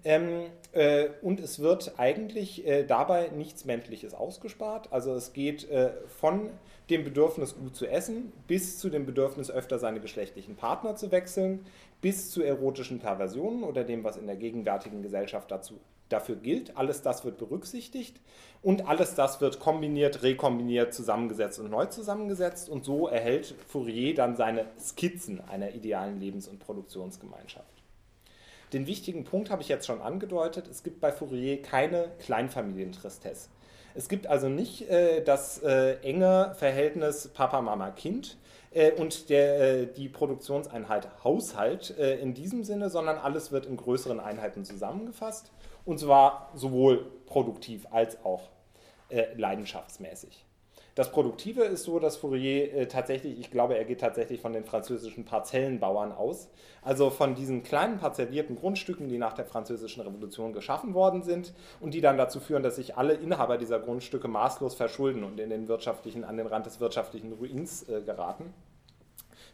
[0.04, 4.92] Ähm, äh, und es wird eigentlich äh, dabei nichts Menschliches ausgespart.
[4.92, 6.50] Also es geht äh, von
[6.90, 11.66] dem Bedürfnis, gut zu essen, bis zu dem Bedürfnis, öfter seine geschlechtlichen Partner zu wechseln,
[12.02, 15.76] bis zu erotischen Perversionen oder dem, was in der gegenwärtigen Gesellschaft dazu
[16.10, 16.76] dafür gilt.
[16.76, 18.20] Alles das wird berücksichtigt
[18.64, 22.70] und alles das wird kombiniert, rekombiniert, zusammengesetzt und neu zusammengesetzt.
[22.70, 27.84] Und so erhält Fourier dann seine Skizzen einer idealen Lebens- und Produktionsgemeinschaft.
[28.74, 30.68] Den wichtigen Punkt habe ich jetzt schon angedeutet.
[30.68, 33.50] Es gibt bei Fourier keine Kleinfamilientristesse.
[33.96, 38.38] Es gibt also nicht äh, das äh, enge Verhältnis Papa, Mama, Kind
[38.72, 43.78] äh, und der, äh, die Produktionseinheit Haushalt äh, in diesem Sinne, sondern alles wird in
[43.78, 45.52] größeren Einheiten zusammengefasst
[45.86, 48.50] und zwar sowohl produktiv als auch
[49.10, 50.46] äh, leidenschaftsmäßig.
[51.00, 54.66] Das Produktive ist so, dass Fourier äh, tatsächlich, ich glaube, er geht tatsächlich von den
[54.66, 56.50] französischen Parzellenbauern aus,
[56.82, 61.94] also von diesen kleinen parzellierten Grundstücken, die nach der französischen Revolution geschaffen worden sind und
[61.94, 65.70] die dann dazu führen, dass sich alle Inhaber dieser Grundstücke maßlos verschulden und in den
[65.70, 68.54] wirtschaftlichen, an den Rand des wirtschaftlichen Ruins äh, geraten.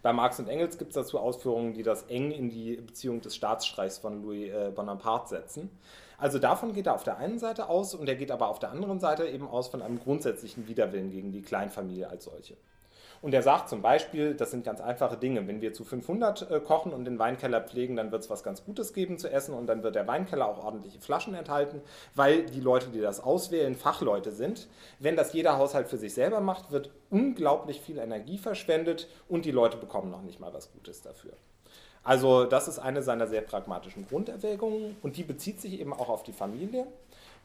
[0.01, 3.35] Bei Marx und Engels gibt es dazu Ausführungen, die das eng in die Beziehung des
[3.35, 5.69] Staatsstreichs von Louis äh, Bonaparte setzen.
[6.17, 8.71] Also davon geht er auf der einen Seite aus und er geht aber auf der
[8.71, 12.55] anderen Seite eben aus von einem grundsätzlichen Widerwillen gegen die Kleinfamilie als solche.
[13.21, 15.47] Und er sagt zum Beispiel, das sind ganz einfache Dinge.
[15.47, 18.63] Wenn wir zu 500 äh, kochen und den Weinkeller pflegen, dann wird es was ganz
[18.63, 21.81] Gutes geben zu essen und dann wird der Weinkeller auch ordentliche Flaschen enthalten,
[22.13, 24.67] weil die Leute, die das auswählen, Fachleute sind.
[24.99, 29.51] Wenn das jeder Haushalt für sich selber macht, wird unglaublich viel Energie verschwendet und die
[29.51, 31.33] Leute bekommen noch nicht mal was Gutes dafür.
[32.05, 36.21] Also das ist eine seiner sehr pragmatischen Grunderwägungen und die bezieht sich eben auch auf
[36.23, 36.85] die Familie.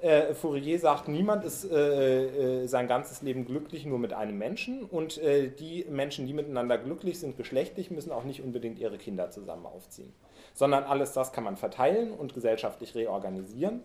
[0.00, 4.84] Äh, Fourier sagt, niemand ist äh, äh, sein ganzes Leben glücklich nur mit einem Menschen
[4.84, 9.30] und äh, die Menschen, die miteinander glücklich sind, geschlechtlich, müssen auch nicht unbedingt ihre Kinder
[9.30, 10.12] zusammen aufziehen,
[10.54, 13.82] sondern alles das kann man verteilen und gesellschaftlich reorganisieren,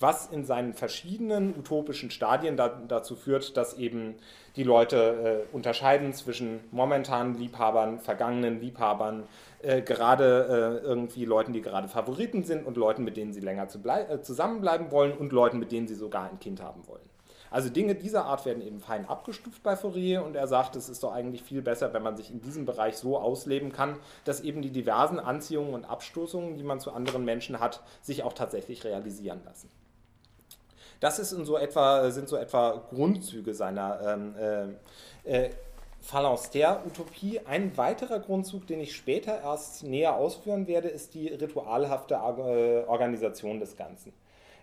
[0.00, 4.16] was in seinen verschiedenen utopischen Stadien da, dazu führt, dass eben
[4.56, 9.24] die Leute äh, unterscheiden zwischen momentanen Liebhabern, vergangenen Liebhabern,
[9.64, 13.68] äh, gerade äh, irgendwie Leuten, die gerade Favoriten sind und Leuten, mit denen sie länger
[13.68, 17.02] zu äh, zusammenbleiben wollen und Leuten, mit denen sie sogar ein Kind haben wollen.
[17.50, 21.04] Also Dinge dieser Art werden eben fein abgestuft bei Fourier und er sagt, es ist
[21.04, 24.60] doch eigentlich viel besser, wenn man sich in diesem Bereich so ausleben kann, dass eben
[24.60, 29.40] die diversen Anziehungen und Abstoßungen, die man zu anderen Menschen hat, sich auch tatsächlich realisieren
[29.44, 29.70] lassen.
[30.98, 34.34] Das ist in so etwa, sind so etwa Grundzüge seiner ähm,
[35.22, 35.50] äh,
[36.04, 37.40] äh, Phalanx der Utopie.
[37.44, 43.60] Ein weiterer Grundzug, den ich später erst näher ausführen werde, ist die ritualhafte äh, Organisation
[43.60, 44.12] des Ganzen.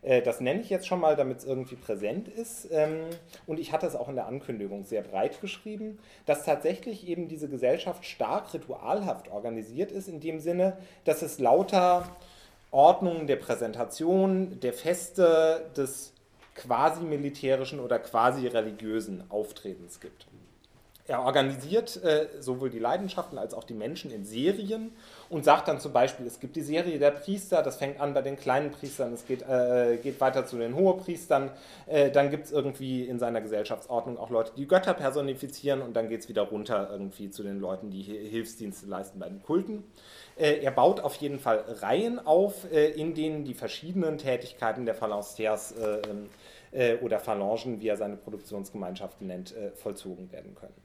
[0.01, 2.67] Äh, das nenne ich jetzt schon mal, damit es irgendwie präsent ist.
[2.71, 3.01] Ähm,
[3.47, 7.49] und ich hatte es auch in der Ankündigung sehr breit geschrieben, dass tatsächlich eben diese
[7.49, 12.08] Gesellschaft stark ritualhaft organisiert ist, in dem Sinne, dass es lauter
[12.71, 16.13] Ordnungen der Präsentation, der Feste, des
[16.56, 20.25] quasi militärischen oder quasi religiösen Auftretens gibt.
[21.12, 24.93] Er organisiert äh, sowohl die Leidenschaften als auch die Menschen in Serien
[25.28, 28.21] und sagt dann zum Beispiel, es gibt die Serie der Priester, das fängt an bei
[28.21, 31.52] den kleinen Priestern, es geht, äh, geht weiter zu den Hohepriestern,
[31.88, 36.08] äh, dann gibt es irgendwie in seiner Gesellschaftsordnung auch Leute, die Götter personifizieren und dann
[36.08, 39.84] geht es wieder runter irgendwie zu den Leuten, die Hilfsdienste leisten bei den Kulten.
[40.38, 44.95] Äh, er baut auf jeden Fall Reihen auf, äh, in denen die verschiedenen Tätigkeiten der
[44.95, 46.30] Phalansters äh, ähm,
[47.02, 50.81] oder Phalangen, wie er seine Produktionsgemeinschaften nennt, vollzogen werden können.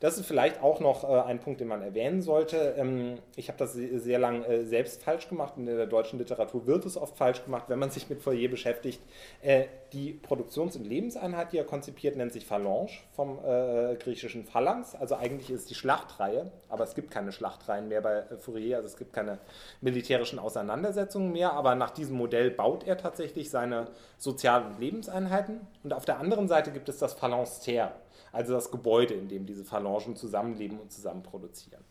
[0.00, 2.74] Das ist vielleicht auch noch äh, ein Punkt, den man erwähnen sollte.
[2.76, 5.54] Ähm, ich habe das sehr, lang äh, selbst falsch gemacht.
[5.56, 9.00] In der deutschen Literatur wird es oft falsch gemacht, wenn man sich mit Fourier beschäftigt.
[9.40, 14.96] Äh, die Produktions- und Lebenseinheit, die er konzipiert, nennt sich Phalange vom griechischen Phalanx.
[14.96, 18.88] Also eigentlich ist es die Schlachtreihe, aber es gibt keine Schlachtreihen mehr bei Fourier, also
[18.88, 19.38] es gibt keine
[19.80, 21.52] militärischen Auseinandersetzungen mehr.
[21.52, 23.86] Aber nach diesem Modell baut er tatsächlich seine
[24.18, 25.60] sozialen Lebenseinheiten.
[25.84, 27.90] Und auf der anderen Seite gibt es das Phalanstère
[28.36, 31.82] also das Gebäude, in dem diese Phalangen zusammenleben und zusammen produzieren.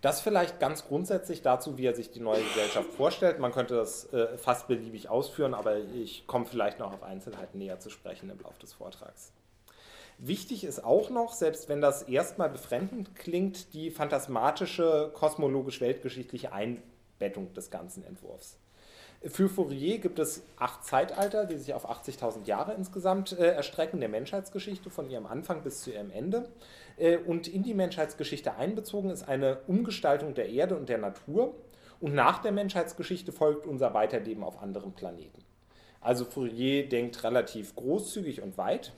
[0.00, 3.38] Das vielleicht ganz grundsätzlich dazu, wie er sich die neue Gesellschaft vorstellt.
[3.38, 7.78] Man könnte das äh, fast beliebig ausführen, aber ich komme vielleicht noch auf Einzelheiten näher
[7.78, 9.32] zu sprechen im Laufe des Vortrags.
[10.18, 17.70] Wichtig ist auch noch, selbst wenn das erstmal befremdend klingt, die phantasmatische kosmologisch-weltgeschichtliche Einbettung des
[17.70, 18.56] ganzen Entwurfs.
[19.24, 24.08] Für Fourier gibt es acht Zeitalter, die sich auf 80.000 Jahre insgesamt äh, erstrecken, der
[24.08, 26.48] Menschheitsgeschichte von ihrem Anfang bis zu ihrem Ende.
[26.96, 31.54] Äh, und in die Menschheitsgeschichte einbezogen ist eine Umgestaltung der Erde und der Natur.
[32.00, 35.42] Und nach der Menschheitsgeschichte folgt unser Weiterleben auf anderen Planeten.
[36.00, 38.92] Also Fourier denkt relativ großzügig und weit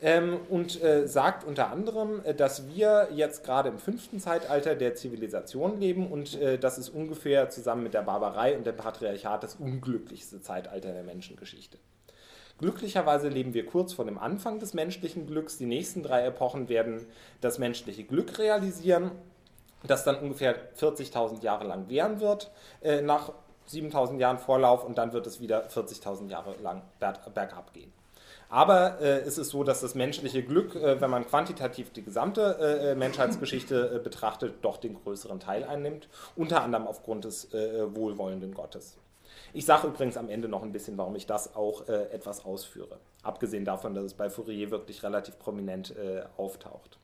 [0.00, 4.94] ähm, und äh, sagt unter anderem, äh, dass wir jetzt gerade im fünften Zeitalter der
[4.94, 9.56] Zivilisation leben und äh, das ist ungefähr zusammen mit der Barbarei und dem Patriarchat das
[9.56, 11.78] unglücklichste Zeitalter der Menschengeschichte.
[12.58, 15.58] Glücklicherweise leben wir kurz vor dem Anfang des menschlichen Glücks.
[15.58, 17.06] Die nächsten drei Epochen werden
[17.40, 19.12] das menschliche Glück realisieren,
[19.86, 22.50] das dann ungefähr 40.000 Jahre lang währen wird,
[22.82, 23.32] äh, nach
[23.68, 27.92] 7.000 Jahren Vorlauf und dann wird es wieder 40.000 Jahre lang bergab gehen.
[28.48, 32.56] Aber äh, es ist so, dass das menschliche Glück, äh, wenn man quantitativ die gesamte
[32.60, 37.94] äh, äh Menschheitsgeschichte äh, betrachtet, doch den größeren Teil einnimmt, unter anderem aufgrund des äh,
[37.94, 38.96] wohlwollenden Gottes.
[39.52, 42.98] Ich sage übrigens am Ende noch ein bisschen, warum ich das auch etwas ausführe.
[43.22, 45.94] Abgesehen davon, dass es bei Fourier wirklich relativ prominent
[46.36, 46.97] auftaucht.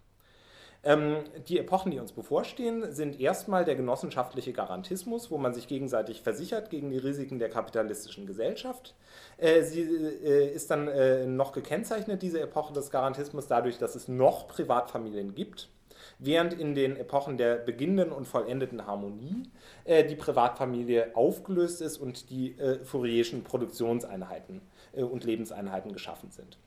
[0.84, 6.20] Ähm, die Epochen, die uns bevorstehen, sind erstmal der genossenschaftliche Garantismus, wo man sich gegenseitig
[6.20, 8.94] versichert gegen die Risiken der kapitalistischen Gesellschaft.
[9.38, 14.08] Äh, sie äh, ist dann äh, noch gekennzeichnet, diese Epoche des Garantismus, dadurch, dass es
[14.08, 15.68] noch Privatfamilien gibt
[16.18, 19.42] während in den Epochen der beginnenden und vollendeten Harmonie
[19.86, 24.60] die Privatfamilie aufgelöst ist und die Fourierischen Produktionseinheiten
[24.92, 26.58] und Lebenseinheiten geschaffen sind.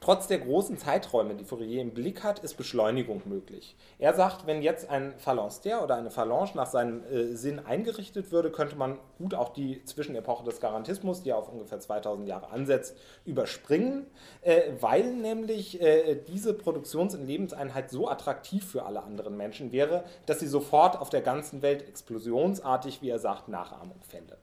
[0.00, 3.76] Trotz der großen Zeiträume, die Fourier im Blick hat, ist Beschleunigung möglich.
[3.98, 8.50] Er sagt, wenn jetzt ein Phalanstère oder eine Phalange nach seinem äh, Sinn eingerichtet würde,
[8.50, 14.06] könnte man gut auch die Zwischenepoche des Garantismus, die auf ungefähr 2000 Jahre ansetzt, überspringen,
[14.42, 20.04] äh, weil nämlich äh, diese Produktions- und Lebenseinheit so attraktiv für alle anderen Menschen wäre,
[20.26, 24.36] dass sie sofort auf der ganzen Welt explosionsartig, wie er sagt, Nachahmung fände.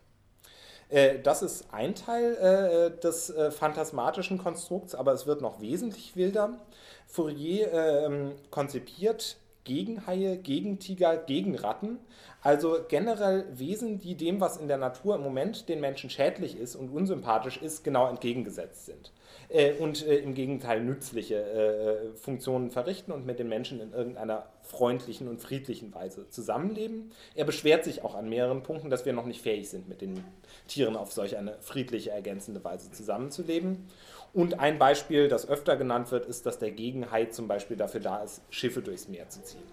[0.91, 6.15] Äh, das ist ein Teil äh, des äh, phantasmatischen Konstrukts, aber es wird noch wesentlich
[6.15, 6.59] wilder.
[7.07, 11.99] Fourier ähm, konzipiert gegen Haie, gegen Tiger, gegen Ratten.
[12.41, 16.75] Also generell Wesen, die dem, was in der Natur im Moment den Menschen schädlich ist
[16.75, 19.11] und unsympathisch ist, genau entgegengesetzt sind.
[19.51, 24.45] Äh, und äh, im Gegenteil nützliche äh, Funktionen verrichten und mit den Menschen in irgendeiner
[24.61, 27.11] freundlichen und friedlichen Weise zusammenleben.
[27.35, 30.23] Er beschwert sich auch an mehreren Punkten, dass wir noch nicht fähig sind, mit den
[30.67, 33.87] Tieren auf solch eine friedliche, ergänzende Weise zusammenzuleben.
[34.33, 38.23] Und ein Beispiel, das öfter genannt wird, ist, dass der Gegenhai zum Beispiel dafür da
[38.23, 39.63] ist, Schiffe durchs Meer zu ziehen.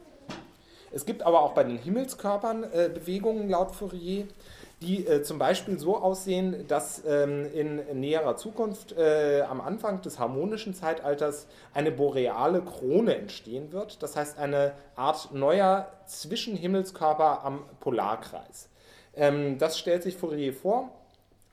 [0.91, 4.27] Es gibt aber auch bei den Himmelskörpern äh, Bewegungen laut Fourier,
[4.81, 10.19] die äh, zum Beispiel so aussehen, dass ähm, in näherer Zukunft äh, am Anfang des
[10.19, 14.03] harmonischen Zeitalters eine boreale Krone entstehen wird.
[14.03, 18.69] Das heißt eine Art neuer Zwischenhimmelskörper am Polarkreis.
[19.15, 20.91] Ähm, das stellt sich Fourier vor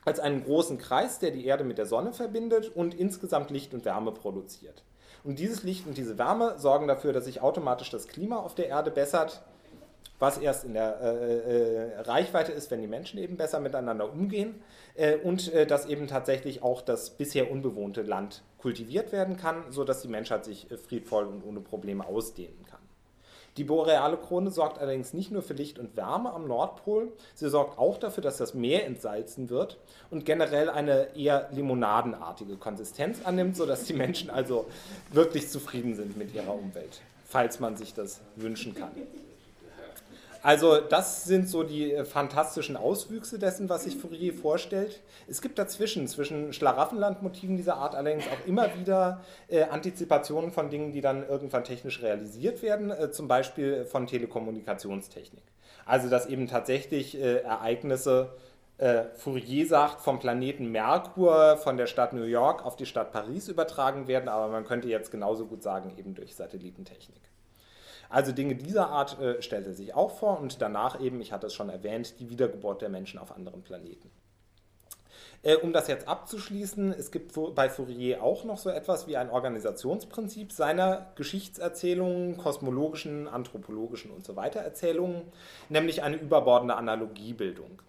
[0.04, 3.84] als einen großen Kreis, der die Erde mit der Sonne verbindet und insgesamt Licht und
[3.84, 4.84] Wärme produziert.
[5.24, 8.68] Und dieses Licht und diese Wärme sorgen dafür, dass sich automatisch das Klima auf der
[8.68, 9.42] Erde bessert
[10.18, 14.54] was erst in der äh, äh, Reichweite ist, wenn die Menschen eben besser miteinander umgehen
[14.94, 20.02] äh, und äh, dass eben tatsächlich auch das bisher unbewohnte Land kultiviert werden kann, sodass
[20.02, 22.80] die Menschheit sich friedvoll und ohne Probleme ausdehnen kann.
[23.56, 27.78] Die boreale Krone sorgt allerdings nicht nur für Licht und Wärme am Nordpol, sie sorgt
[27.78, 29.78] auch dafür, dass das Meer entsalzen wird
[30.10, 34.66] und generell eine eher limonadenartige Konsistenz annimmt, sodass die Menschen also
[35.10, 38.90] wirklich zufrieden sind mit ihrer Umwelt, falls man sich das wünschen kann.
[40.46, 45.02] Also das sind so die äh, fantastischen Auswüchse dessen, was sich Fourier vorstellt.
[45.26, 50.92] Es gibt dazwischen, zwischen Schlaraffenlandmotiven dieser Art allerdings auch immer wieder äh, Antizipationen von Dingen,
[50.92, 55.42] die dann irgendwann technisch realisiert werden, äh, zum Beispiel von Telekommunikationstechnik.
[55.84, 58.28] Also dass eben tatsächlich äh, Ereignisse,
[58.78, 63.48] äh, Fourier sagt, vom Planeten Merkur, von der Stadt New York auf die Stadt Paris
[63.48, 67.25] übertragen werden, aber man könnte jetzt genauso gut sagen, eben durch Satellitentechnik.
[68.08, 71.48] Also Dinge dieser Art äh, stellt er sich auch vor und danach eben, ich hatte
[71.48, 74.10] es schon erwähnt, die Wiedergeburt der Menschen auf anderen Planeten.
[75.42, 79.30] Äh, um das jetzt abzuschließen, es gibt bei Fourier auch noch so etwas wie ein
[79.30, 85.22] Organisationsprinzip seiner Geschichtserzählungen, kosmologischen, anthropologischen und so weiter Erzählungen,
[85.68, 87.82] nämlich eine überbordende Analogiebildung.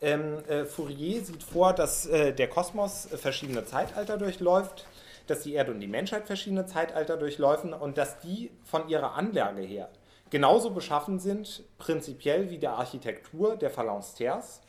[0.00, 4.86] Ähm, äh, Fourier sieht vor, dass äh, der Kosmos verschiedene Zeitalter durchläuft
[5.26, 9.62] dass die Erde und die Menschheit verschiedene Zeitalter durchlaufen und dass die von ihrer Anlage
[9.62, 9.88] her
[10.30, 14.60] genauso beschaffen sind, prinzipiell wie der Architektur der Phalanx Terres.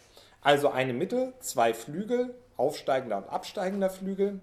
[0.42, 4.40] Also eine Mitte, zwei Flügel, aufsteigender und absteigender Flügel.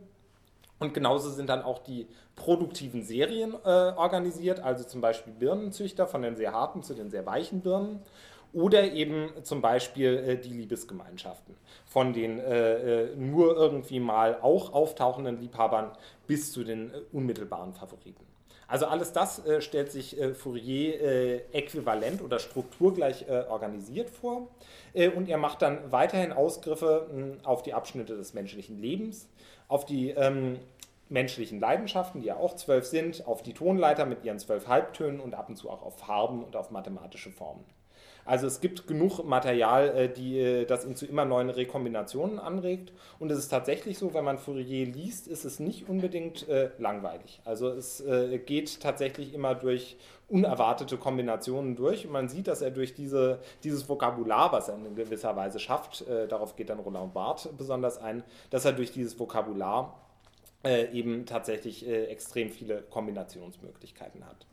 [0.81, 6.23] Und genauso sind dann auch die produktiven Serien äh, organisiert, also zum Beispiel Birnenzüchter von
[6.23, 8.03] den sehr harten zu den sehr weichen Birnen
[8.53, 11.55] oder eben zum Beispiel äh, die Liebesgemeinschaften
[11.87, 15.93] von den äh, äh, nur irgendwie mal auch auftauchenden Liebhabern
[16.27, 18.25] bis zu den äh, unmittelbaren Favoriten.
[18.69, 24.49] Also alles das äh, stellt sich Fourier äquivalent oder strukturgleich organisiert vor
[24.95, 29.29] und er macht dann weiterhin Ausgriffe mh, auf die Abschnitte des menschlichen Lebens,
[29.69, 30.59] auf die ähm,
[31.11, 35.35] menschlichen Leidenschaften, die ja auch zwölf sind, auf die Tonleiter mit ihren zwölf Halbtönen und
[35.35, 37.65] ab und zu auch auf Farben und auf mathematische Formen.
[38.25, 42.93] Also es gibt genug Material, äh, die, äh, das ihn zu immer neuen Rekombinationen anregt.
[43.19, 47.41] Und es ist tatsächlich so, wenn man Fourier liest, ist es nicht unbedingt äh, langweilig.
[47.45, 49.97] Also es äh, geht tatsächlich immer durch
[50.29, 52.07] unerwartete Kombinationen durch.
[52.07, 56.07] Und man sieht, dass er durch diese, dieses Vokabular, was er in gewisser Weise schafft,
[56.07, 59.99] äh, darauf geht dann Roland Barth besonders ein, dass er durch dieses Vokabular
[60.65, 64.47] äh, eben tatsächlich extrem viele Kombinationsmöglichkeiten hat.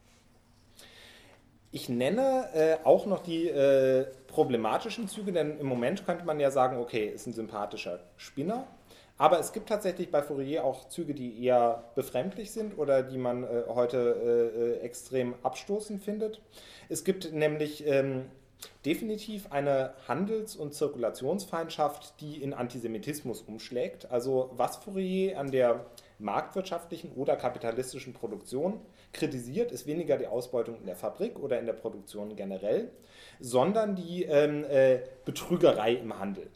[1.72, 6.50] Ich nenne äh, auch noch die äh, problematischen Züge, denn im Moment könnte man ja
[6.50, 8.66] sagen, okay, ist ein sympathischer Spinner.
[9.20, 13.44] Aber es gibt tatsächlich bei Fourier auch Züge, die eher befremdlich sind oder die man
[13.44, 16.42] äh, heute äh, äh, extrem abstoßend findet.
[16.88, 18.26] Es gibt nämlich ähm,
[18.86, 24.10] definitiv eine Handels- und Zirkulationsfeindschaft, die in Antisemitismus umschlägt.
[24.10, 25.86] Also was Fourier an der
[26.18, 28.80] marktwirtschaftlichen oder kapitalistischen Produktion
[29.14, 32.92] kritisiert, ist weniger die Ausbeutung in der Fabrik oder in der Produktion generell,
[33.40, 36.50] sondern die ähm, äh, Betrügerei im Handel.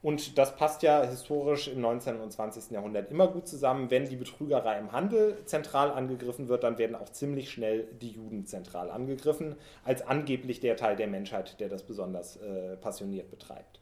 [0.00, 2.20] Und das passt ja historisch im 19.
[2.20, 2.70] und 20.
[2.70, 3.90] Jahrhundert immer gut zusammen.
[3.90, 8.46] Wenn die Betrügerei im Handel zentral angegriffen wird, dann werden auch ziemlich schnell die Juden
[8.46, 13.80] zentral angegriffen, als angeblich der Teil der Menschheit, der das besonders äh, passioniert betreibt.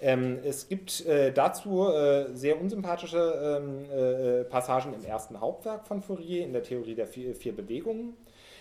[0.00, 6.02] Ähm, es gibt äh, dazu äh, sehr unsympathische ähm, äh, Passagen im ersten Hauptwerk von
[6.02, 8.16] Fourier in der Theorie der vier, vier Bewegungen.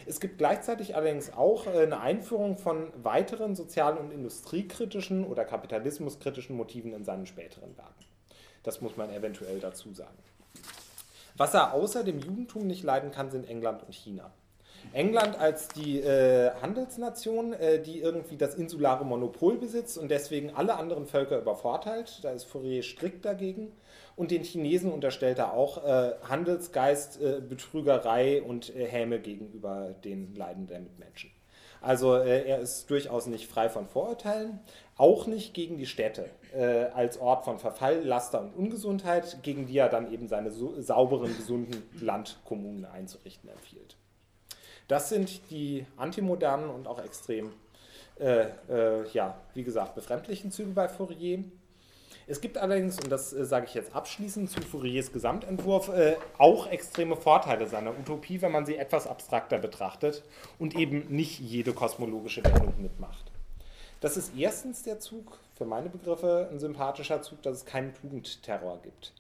[0.08, 6.56] Es gibt gleichzeitig allerdings auch äh, eine Einführung von weiteren sozial- und industriekritischen oder kapitalismuskritischen
[6.56, 8.06] Motiven in seinen späteren Werken.
[8.64, 10.18] Das muss man eventuell dazu sagen.
[11.36, 14.32] Was er außer dem Judentum nicht leiden kann, sind England und China.
[14.94, 20.76] England als die äh, Handelsnation, äh, die irgendwie das insulare Monopol besitzt und deswegen alle
[20.76, 22.20] anderen Völker übervorteilt.
[22.24, 23.72] Da ist Fourier strikt dagegen.
[24.16, 30.34] Und den Chinesen unterstellt er auch äh, Handelsgeist, äh, Betrügerei und äh, Häme gegenüber den
[30.34, 31.30] Leiden der Mitmenschen.
[31.82, 34.60] Also äh, er ist durchaus nicht frei von Vorurteilen,
[34.98, 36.30] auch nicht gegen die Städte
[36.96, 41.36] als Ort von Verfall, Laster und Ungesundheit, gegen die er dann eben seine so, sauberen,
[41.38, 43.98] gesunden Landkommunen einzurichten empfiehlt.
[44.88, 47.52] Das sind die antimodernen und auch extrem,
[48.20, 51.44] äh, äh, ja, wie gesagt, befremdlichen Züge bei Fourier.
[52.30, 56.68] Es gibt allerdings, und das äh, sage ich jetzt abschließend zu Fouriers Gesamtentwurf, äh, auch
[56.68, 60.24] extreme Vorteile seiner Utopie, wenn man sie etwas abstrakter betrachtet
[60.60, 63.32] und eben nicht jede kosmologische Wendung mitmacht.
[64.02, 68.80] Das ist erstens der Zug, für meine Begriffe ein sympathischer Zug, dass es keinen Tugendterror
[68.84, 69.14] gibt.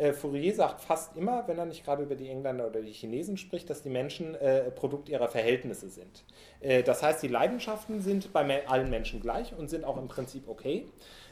[0.00, 3.36] Äh, Fourier sagt fast immer, wenn er nicht gerade über die Engländer oder die Chinesen
[3.36, 6.24] spricht, dass die Menschen äh, Produkt ihrer Verhältnisse sind.
[6.60, 10.48] Äh, das heißt, die Leidenschaften sind bei allen Menschen gleich und sind auch im Prinzip
[10.48, 10.86] okay.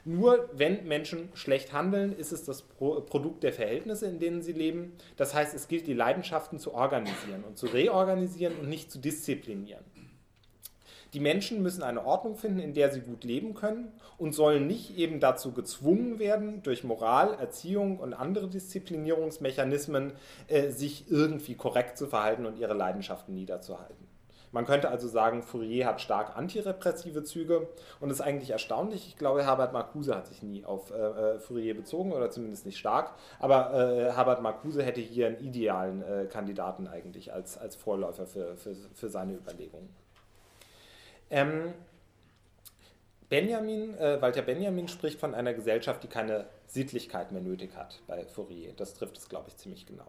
[0.04, 4.52] Nur wenn Menschen schlecht handeln, ist es das Pro Produkt der Verhältnisse, in denen sie
[4.52, 4.92] leben.
[5.16, 9.84] Das heißt, es gilt, die Leidenschaften zu organisieren und zu reorganisieren und nicht zu disziplinieren.
[11.14, 14.98] Die Menschen müssen eine Ordnung finden, in der sie gut leben können und sollen nicht
[14.98, 20.12] eben dazu gezwungen werden, durch Moral, Erziehung und andere Disziplinierungsmechanismen
[20.48, 24.08] äh, sich irgendwie korrekt zu verhalten und ihre Leidenschaften niederzuhalten.
[24.52, 27.68] Man könnte also sagen, Fourier hat stark antirepressive Züge
[28.00, 29.06] und ist eigentlich erstaunlich.
[29.06, 32.78] Ich glaube, Herbert Marcuse hat sich nie auf äh, äh, Fourier bezogen oder zumindest nicht
[32.78, 38.26] stark, aber äh, Herbert Marcuse hätte hier einen idealen äh, Kandidaten eigentlich als, als Vorläufer
[38.26, 39.90] für, für, für seine Überlegungen.
[41.30, 41.74] Ähm,
[43.28, 48.24] Benjamin, äh, Walter Benjamin spricht von einer Gesellschaft, die keine Sittlichkeit mehr nötig hat bei
[48.24, 48.72] Fourier.
[48.76, 50.06] Das trifft es, glaube ich, ziemlich genau.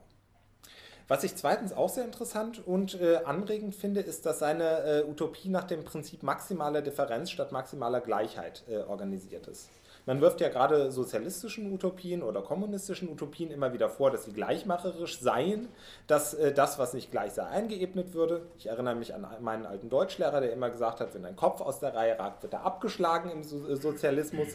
[1.09, 5.49] Was ich zweitens auch sehr interessant und äh, anregend finde, ist, dass seine äh, Utopie
[5.49, 9.69] nach dem Prinzip maximaler Differenz statt maximaler Gleichheit äh, organisiert ist.
[10.05, 15.19] Man wirft ja gerade sozialistischen Utopien oder kommunistischen Utopien immer wieder vor, dass sie gleichmacherisch
[15.19, 15.67] seien,
[16.07, 18.41] dass äh, das, was nicht gleich sei, eingeebnet würde.
[18.57, 21.79] Ich erinnere mich an meinen alten Deutschlehrer, der immer gesagt hat, wenn ein Kopf aus
[21.79, 24.49] der Reihe ragt, wird er abgeschlagen im so äh, Sozialismus.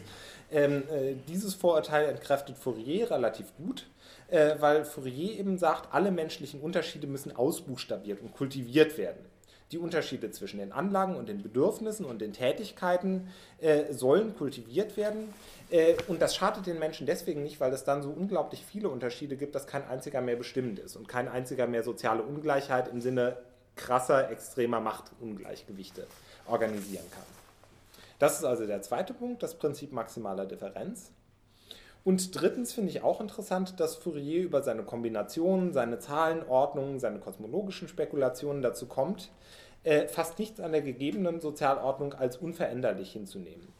[0.51, 3.87] Ähm, äh, dieses Vorurteil entkräftet Fourier relativ gut,
[4.27, 9.34] äh, weil Fourier eben sagt, alle menschlichen Unterschiede müssen ausbuchstabiert und kultiviert werden.
[9.71, 15.33] Die Unterschiede zwischen den Anlagen und den Bedürfnissen und den Tätigkeiten äh, sollen kultiviert werden.
[15.71, 19.37] Äh, und das schadet den Menschen deswegen nicht, weil es dann so unglaublich viele Unterschiede
[19.37, 23.37] gibt, dass kein einziger mehr bestimmend ist und kein einziger mehr soziale Ungleichheit im Sinne
[23.75, 26.07] krasser, extremer Machtungleichgewichte
[26.47, 27.23] organisieren kann.
[28.19, 31.11] Das ist also der zweite Punkt, das Prinzip maximaler Differenz.
[32.05, 37.87] Und drittens finde ich auch interessant, dass Fourier über seine Kombinationen, seine Zahlenordnungen, seine kosmologischen
[37.87, 39.31] Spekulationen dazu kommt,
[39.83, 43.73] äh, fast nichts an der gegebenen Sozialordnung als unveränderlich hinzunehmen.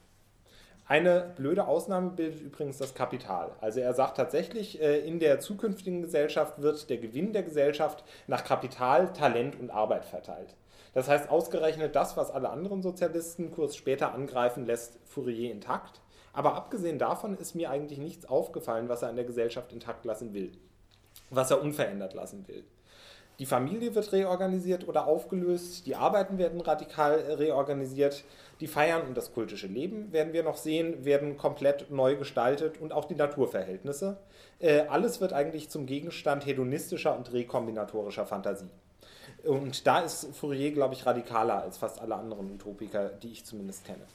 [0.88, 3.52] Eine blöde Ausnahme bildet übrigens das Kapital.
[3.62, 8.44] Also er sagt tatsächlich, äh, in der zukünftigen Gesellschaft wird der Gewinn der Gesellschaft nach
[8.44, 10.56] Kapital, Talent und Arbeit verteilt.
[10.96, 16.02] Das heißt, ausgerechnet das, was alle anderen Sozialisten kurz später angreifen, lässt Fourier intakt.
[16.36, 20.34] Aber abgesehen davon ist mir eigentlich nichts aufgefallen, was er in der Gesellschaft intakt lassen
[20.34, 20.52] will,
[21.30, 22.66] was er unverändert lassen will.
[23.40, 28.24] Die Familie wird reorganisiert oder aufgelöst, die Arbeiten werden radikal reorganisiert,
[28.62, 32.94] die Feiern und das kultische Leben, werden wir noch sehen, werden komplett neu gestaltet und
[32.94, 34.18] auch die Naturverhältnisse.
[34.60, 38.70] Äh, alles wird eigentlich zum Gegenstand hedonistischer und rekombinatorischer Fantasie.
[39.44, 43.86] Und da ist Fourier, glaube ich, radikaler als fast alle anderen Utopiker, die ich zumindest
[43.86, 44.06] kenne.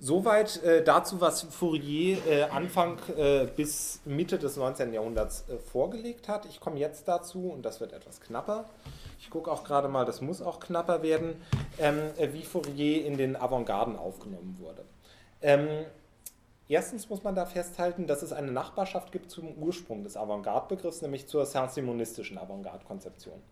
[0.00, 4.92] Soweit äh, dazu, was Fourier äh, Anfang äh, bis Mitte des 19.
[4.92, 6.46] Jahrhunderts äh, vorgelegt hat.
[6.46, 8.66] Ich komme jetzt dazu, und das wird etwas knapper.
[9.18, 11.42] Ich gucke auch gerade mal, das muss auch knapper werden,
[11.80, 14.84] ähm, äh, wie Fourier in den Avantgarden aufgenommen wurde.
[15.42, 15.66] Ähm,
[16.68, 21.26] erstens muss man da festhalten, dass es eine Nachbarschaft gibt zum Ursprung des Avantgarde-Begriffs, nämlich
[21.26, 23.42] zur saint-simonistischen Avantgarde-Konzeption.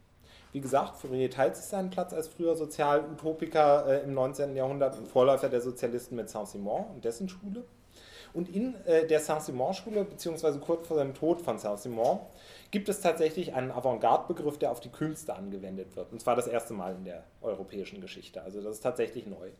[0.56, 4.56] Wie gesagt, Fourier teilt sich seinen Platz als früher Sozialutopiker äh, im 19.
[4.56, 7.62] Jahrhundert und Vorläufer der Sozialisten mit Saint-Simon und dessen Schule.
[8.32, 12.20] Und in äh, der Saint-Simon-Schule, beziehungsweise kurz vor seinem Tod von Saint-Simon,
[12.70, 16.10] gibt es tatsächlich einen Avantgarde-Begriff, der auf die Künste angewendet wird.
[16.10, 18.40] Und zwar das erste Mal in der europäischen Geschichte.
[18.40, 19.50] Also das ist tatsächlich neu.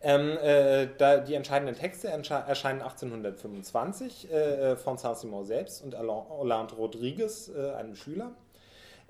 [0.00, 0.86] Ähm, äh,
[1.26, 8.30] die entscheidenden Texte erscheinen 1825 äh, von Saint-Simon selbst und Hollande Rodriguez, äh, einem Schüler.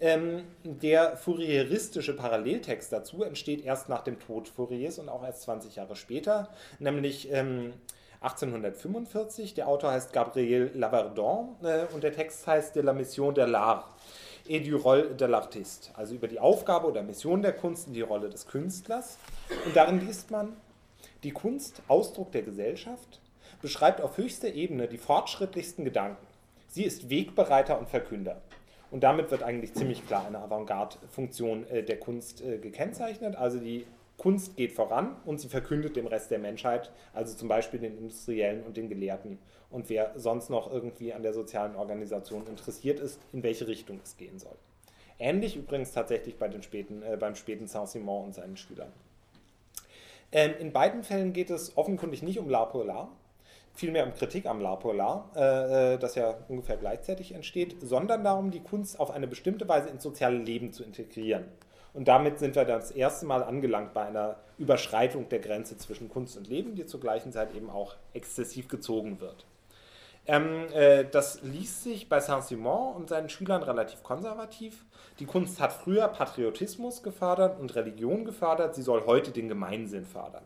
[0.01, 5.75] Ähm, der fourieristische Paralleltext dazu entsteht erst nach dem Tod Fouriers und auch erst 20
[5.75, 7.73] Jahre später, nämlich ähm,
[8.21, 9.55] 1845.
[9.55, 13.85] Der Autor heißt Gabriel Laverdon äh, und der Text heißt De la Mission de l'Art
[14.49, 18.01] et du rôle de l'artiste, also über die Aufgabe oder Mission der Kunst und die
[18.01, 19.19] Rolle des Künstlers.
[19.67, 20.57] Und darin liest man,
[21.23, 23.21] die Kunst, Ausdruck der Gesellschaft,
[23.61, 26.27] beschreibt auf höchster Ebene die fortschrittlichsten Gedanken.
[26.69, 28.41] Sie ist Wegbereiter und Verkünder.
[28.91, 33.37] Und damit wird eigentlich ziemlich klar eine Avantgarde-Funktion äh, der Kunst äh, gekennzeichnet.
[33.37, 33.87] Also die
[34.17, 38.65] Kunst geht voran und sie verkündet dem Rest der Menschheit, also zum Beispiel den Industriellen
[38.65, 39.39] und den Gelehrten
[39.71, 44.17] und wer sonst noch irgendwie an der sozialen Organisation interessiert ist, in welche Richtung es
[44.17, 44.57] gehen soll.
[45.19, 48.93] Ähnlich übrigens tatsächlich bei den späten, äh, beim späten Saint-Simon und seinen Schülern.
[50.31, 53.11] Ähm, in beiden Fällen geht es offenkundig nicht um La Polar,
[53.79, 58.51] vielmehr um Kritik am La Polar, äh, äh, das ja ungefähr gleichzeitig entsteht, sondern darum,
[58.51, 61.45] die Kunst auf eine bestimmte Weise ins soziale Leben zu integrieren.
[61.95, 66.37] Und damit sind wir das erste Mal angelangt bei einer Überschreitung der Grenze zwischen Kunst
[66.37, 69.47] und Leben, die zur gleichen Zeit eben auch exzessiv gezogen wird.
[70.27, 74.85] Ähm, äh, das liest sich bei Saint-Simon und seinen Schülern relativ konservativ.
[75.21, 80.45] Die Kunst hat früher Patriotismus gefördert und Religion gefördert, sie soll heute den Gemeinsinn fördern.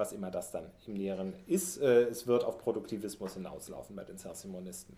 [0.00, 1.76] Was immer das dann im Näheren ist.
[1.76, 4.96] Äh, es wird auf Produktivismus hinauslaufen bei den Saint-Simonisten.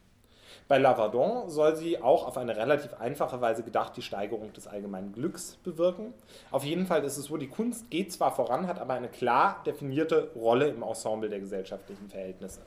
[0.68, 5.12] Bei Lavardon soll sie auch auf eine relativ einfache Weise gedacht die Steigerung des allgemeinen
[5.12, 6.14] Glücks bewirken.
[6.52, 9.60] Auf jeden Fall ist es so, die Kunst geht zwar voran, hat aber eine klar
[9.66, 12.60] definierte Rolle im Ensemble der gesellschaftlichen Verhältnisse.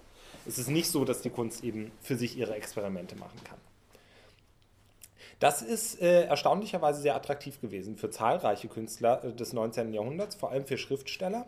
[0.45, 3.59] Es ist nicht so, dass die Kunst eben für sich ihre Experimente machen kann.
[5.39, 9.93] Das ist äh, erstaunlicherweise sehr attraktiv gewesen für zahlreiche Künstler äh, des 19.
[9.93, 11.45] Jahrhunderts, vor allem für Schriftsteller.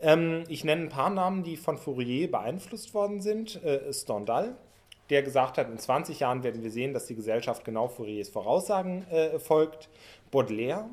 [0.00, 3.62] Ähm, ich nenne ein paar Namen, die von Fourier beeinflusst worden sind.
[3.64, 4.56] Äh, Stendhal,
[5.10, 9.06] der gesagt hat, in 20 Jahren werden wir sehen, dass die Gesellschaft genau Fouriers Voraussagen
[9.08, 9.88] äh, folgt.
[10.30, 10.88] Baudelaire,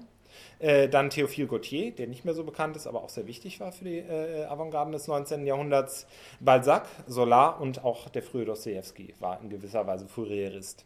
[0.60, 3.72] äh, dann Théophile Gautier, der nicht mehr so bekannt ist, aber auch sehr wichtig war
[3.72, 5.46] für die äh, Avantgarden des 19.
[5.46, 6.08] Jahrhunderts.
[6.40, 10.86] Balzac, Solar und auch der frühe Dostoevsky war in gewisser Weise Fourierist.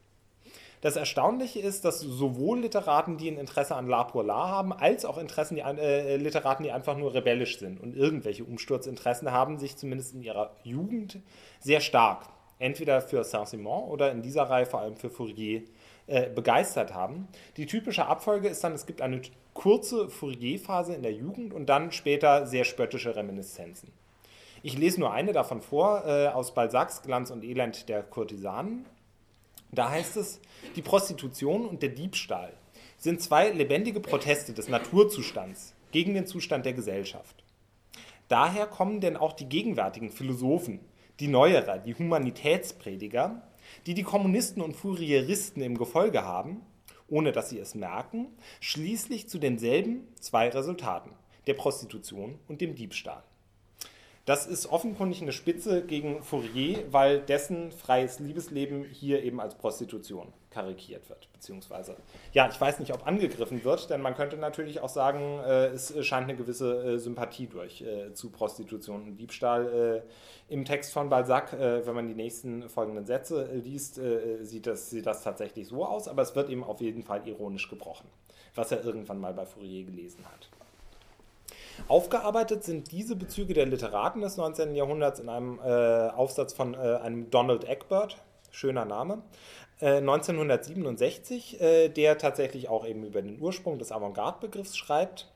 [0.82, 5.04] Das Erstaunliche ist, dass sowohl Literaten, die ein Interesse an La pour La haben, als
[5.04, 9.76] auch Interessen, die, äh, Literaten, die einfach nur rebellisch sind und irgendwelche Umsturzinteressen haben, sich
[9.76, 11.20] zumindest in ihrer Jugend
[11.60, 12.28] sehr stark,
[12.60, 15.64] entweder für Saint-Simon oder in dieser Reihe vor allem für Fourier,
[16.08, 17.28] äh, begeistert haben.
[17.58, 19.22] Die typische Abfolge ist dann, es gibt eine
[19.54, 23.92] kurze Fourier-Phase in der Jugend und dann später sehr spöttische Reminiszenzen.
[24.64, 28.86] Ich lese nur eine davon vor, äh, aus Balzacs Glanz und Elend der Kurtisanen.
[29.72, 30.40] Da heißt es,
[30.76, 32.54] die Prostitution und der Diebstahl
[32.98, 37.44] sind zwei lebendige Proteste des Naturzustands gegen den Zustand der Gesellschaft.
[38.28, 40.80] Daher kommen denn auch die gegenwärtigen Philosophen,
[41.20, 43.42] die Neuerer, die Humanitätsprediger,
[43.86, 46.62] die die Kommunisten und Fourieristen im Gefolge haben,
[47.08, 48.28] ohne dass sie es merken,
[48.60, 51.12] schließlich zu denselben zwei Resultaten,
[51.48, 53.24] der Prostitution und dem Diebstahl.
[54.26, 60.32] Das ist offenkundig eine Spitze gegen Fourier, weil dessen freies Liebesleben hier eben als Prostitution
[60.52, 61.32] karikiert wird.
[61.34, 61.96] Beziehungsweise,
[62.34, 65.94] ja, ich weiß nicht, ob angegriffen wird, denn man könnte natürlich auch sagen, äh, es
[66.06, 70.04] scheint eine gewisse äh, Sympathie durch äh, zu Prostitution und Diebstahl.
[70.50, 74.00] Äh, Im Text von Balzac, äh, wenn man die nächsten folgenden Sätze äh, liest,
[74.42, 77.70] sieht, das, sieht das tatsächlich so aus, aber es wird eben auf jeden Fall ironisch
[77.70, 78.08] gebrochen,
[78.56, 80.50] was er irgendwann mal bei Fourier gelesen hat.
[81.88, 84.76] Aufgearbeitet sind diese Bezüge der Literaten des 19.
[84.76, 88.18] Jahrhunderts in einem äh, Aufsatz von äh, einem Donald Egbert,
[88.52, 89.22] schöner Name,
[89.82, 95.30] äh, 1967, äh, der tatsächlich auch eben über den Ursprung des Avantgarde-Begriffs schreibt.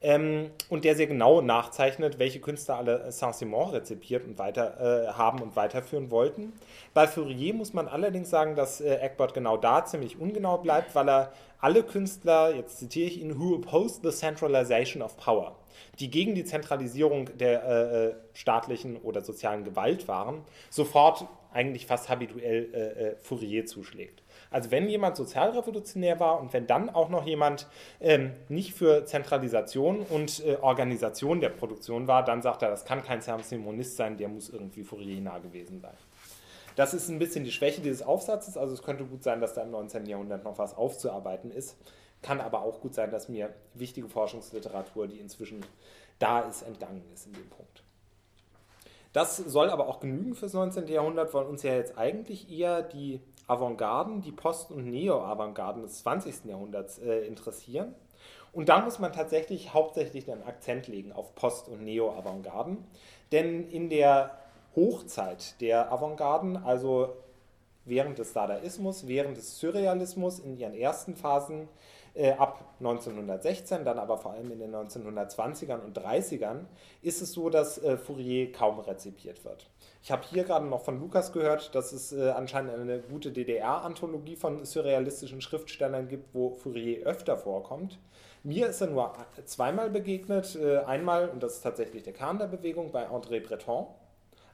[0.00, 5.40] Ähm, und der sehr genau nachzeichnet, welche Künstler alle Saint-Simon rezipiert und weiter äh, haben
[5.40, 6.52] und weiterführen wollten.
[6.94, 11.08] Bei Fourier muss man allerdings sagen, dass äh, Egbert genau da ziemlich ungenau bleibt, weil
[11.08, 15.56] er alle Künstler, jetzt zitiere ich ihn, who opposed the centralization of power
[15.98, 22.08] die gegen die Zentralisierung der äh, äh, staatlichen oder sozialen Gewalt waren, sofort eigentlich fast
[22.08, 24.22] habituell äh, äh, Fourier zuschlägt.
[24.50, 27.66] Also wenn jemand sozialrevolutionär war und wenn dann auch noch jemand
[28.00, 33.02] ähm, nicht für Zentralisation und äh, Organisation der Produktion war, dann sagt er, das kann
[33.02, 35.94] kein Saint-Simonist sein, der muss irgendwie Fourier nah gewesen sein.
[36.76, 39.62] Das ist ein bisschen die Schwäche dieses Aufsatzes, also es könnte gut sein, dass da
[39.62, 40.06] im 19.
[40.06, 41.76] Jahrhundert noch was aufzuarbeiten ist.
[42.22, 45.64] Kann aber auch gut sein, dass mir wichtige Forschungsliteratur, die inzwischen
[46.18, 47.82] da ist, entgangen ist in dem Punkt.
[49.12, 50.86] Das soll aber auch genügen fürs 19.
[50.88, 56.46] Jahrhundert, weil uns ja jetzt eigentlich eher die Avantgarden, die Post- und Neo-Avantgarden des 20.
[56.46, 57.94] Jahrhunderts äh, interessieren.
[58.52, 62.78] Und da muss man tatsächlich hauptsächlich den Akzent legen auf Post- und Neo-Avantgarden.
[63.32, 64.38] Denn in der
[64.74, 67.16] Hochzeit der Avantgarden, also
[67.84, 71.68] während des Dadaismus, während des Surrealismus in ihren ersten Phasen,
[72.14, 76.66] äh, ab 1916, dann aber vor allem in den 1920ern und 30ern,
[77.00, 79.70] ist es so, dass äh, Fourier kaum rezipiert wird.
[80.02, 84.36] Ich habe hier gerade noch von Lukas gehört, dass es äh, anscheinend eine gute DDR-Anthologie
[84.36, 87.98] von surrealistischen Schriftstellern gibt, wo Fourier öfter vorkommt.
[88.42, 89.14] Mir ist er nur
[89.46, 90.56] zweimal begegnet.
[90.56, 93.86] Äh, einmal, und das ist tatsächlich der Kern der Bewegung, bei André Breton,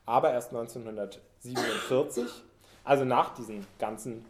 [0.09, 2.24] aber erst 1947,
[2.82, 4.24] also nach diesen ganzen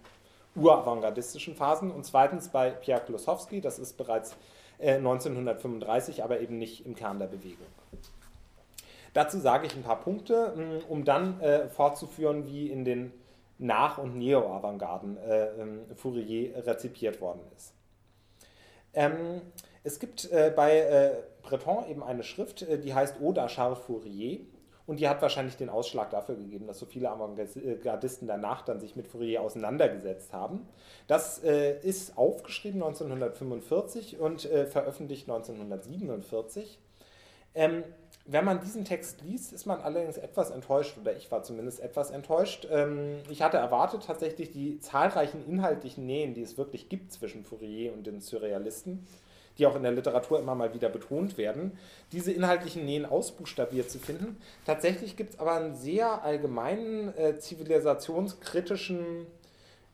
[0.56, 4.34] uravantgardistischen Phasen und zweitens bei Pierre Klosowski, das ist bereits
[4.78, 7.66] äh, 1935, aber eben nicht im Kern der Bewegung.
[9.14, 13.12] Dazu sage ich ein paar Punkte, mm, um dann äh, fortzuführen, wie in den
[13.58, 17.72] Nach- und Neo-Avantgarden äh, ähm, Fourier rezipiert worden ist.
[18.94, 19.42] Ähm,
[19.84, 21.12] es gibt äh, bei äh,
[21.42, 24.40] Breton eben eine Schrift, äh, die heißt Oda Charles Fourier
[24.88, 28.96] und die hat wahrscheinlich den Ausschlag dafür gegeben, dass so viele Avantgardisten danach dann sich
[28.96, 30.66] mit Fourier auseinandergesetzt haben.
[31.06, 36.78] Das äh, ist aufgeschrieben 1945 und äh, veröffentlicht 1947.
[37.54, 37.84] Ähm,
[38.24, 42.10] wenn man diesen Text liest, ist man allerdings etwas enttäuscht, oder ich war zumindest etwas
[42.10, 42.66] enttäuscht.
[42.70, 47.92] Ähm, ich hatte erwartet, tatsächlich die zahlreichen inhaltlichen Nähen, die es wirklich gibt zwischen Fourier
[47.92, 49.06] und den Surrealisten,
[49.58, 51.76] die auch in der Literatur immer mal wieder betont werden,
[52.12, 54.40] diese inhaltlichen Nähen ausbuchstabiert zu finden.
[54.64, 59.26] Tatsächlich gibt es aber einen sehr allgemeinen, äh, zivilisationskritischen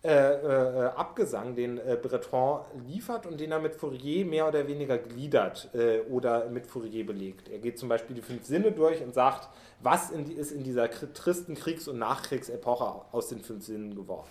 [0.05, 4.99] äh, äh, Abgesang, den äh, Breton liefert und den er mit Fourier mehr oder weniger
[4.99, 7.49] gliedert äh, oder mit Fourier belegt.
[7.49, 9.49] Er geht zum Beispiel die fünf Sinne durch und sagt,
[9.81, 14.29] was in die, ist in dieser tristen Kriegs- und Nachkriegsepoche aus den fünf Sinnen geworden.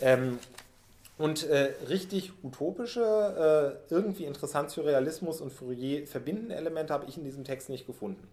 [0.00, 0.38] Ähm,
[1.18, 7.24] und äh, richtig utopische, äh, irgendwie interessant Surrealismus und Fourier verbindende Elemente habe ich in
[7.24, 8.28] diesem Text nicht gefunden.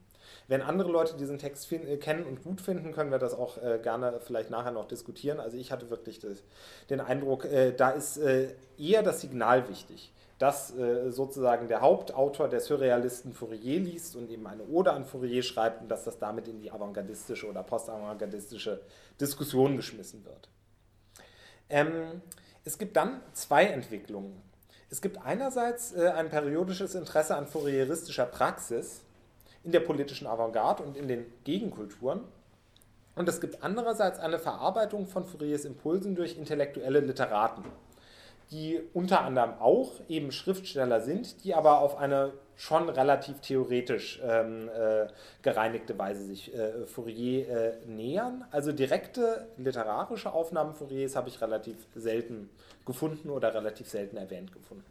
[0.48, 3.80] Wenn andere Leute diesen Text äh, kennen und gut finden, können wir das auch äh,
[3.82, 5.40] gerne vielleicht nachher noch diskutieren.
[5.40, 6.44] Also ich hatte wirklich das,
[6.90, 10.74] den Eindruck, äh, da ist äh, eher das Signal wichtig dass
[11.10, 15.88] sozusagen der Hauptautor der Surrealisten Fourier liest und eben eine Ode an Fourier schreibt und
[15.90, 18.82] dass das damit in die avantgardistische oder postavantgardistische
[19.22, 20.50] Diskussion geschmissen wird.
[21.70, 22.22] Ähm,
[22.66, 24.42] es gibt dann zwei Entwicklungen.
[24.90, 29.02] Es gibt einerseits äh, ein periodisches Interesse an fourieristischer Praxis
[29.64, 32.22] in der politischen Avantgarde und in den Gegenkulturen.
[33.16, 37.64] Und es gibt andererseits eine Verarbeitung von Fouriers Impulsen durch intellektuelle Literaten,
[38.52, 44.70] die unter anderem auch eben Schriftsteller sind, die aber auf eine schon relativ theoretisch ähm,
[44.70, 45.08] äh,
[45.42, 48.46] gereinigte Weise sich äh, Fourier äh, nähern.
[48.52, 52.50] Also direkte literarische Aufnahmen Fouriers habe ich relativ selten
[52.86, 54.86] gefunden oder relativ selten erwähnt gefunden.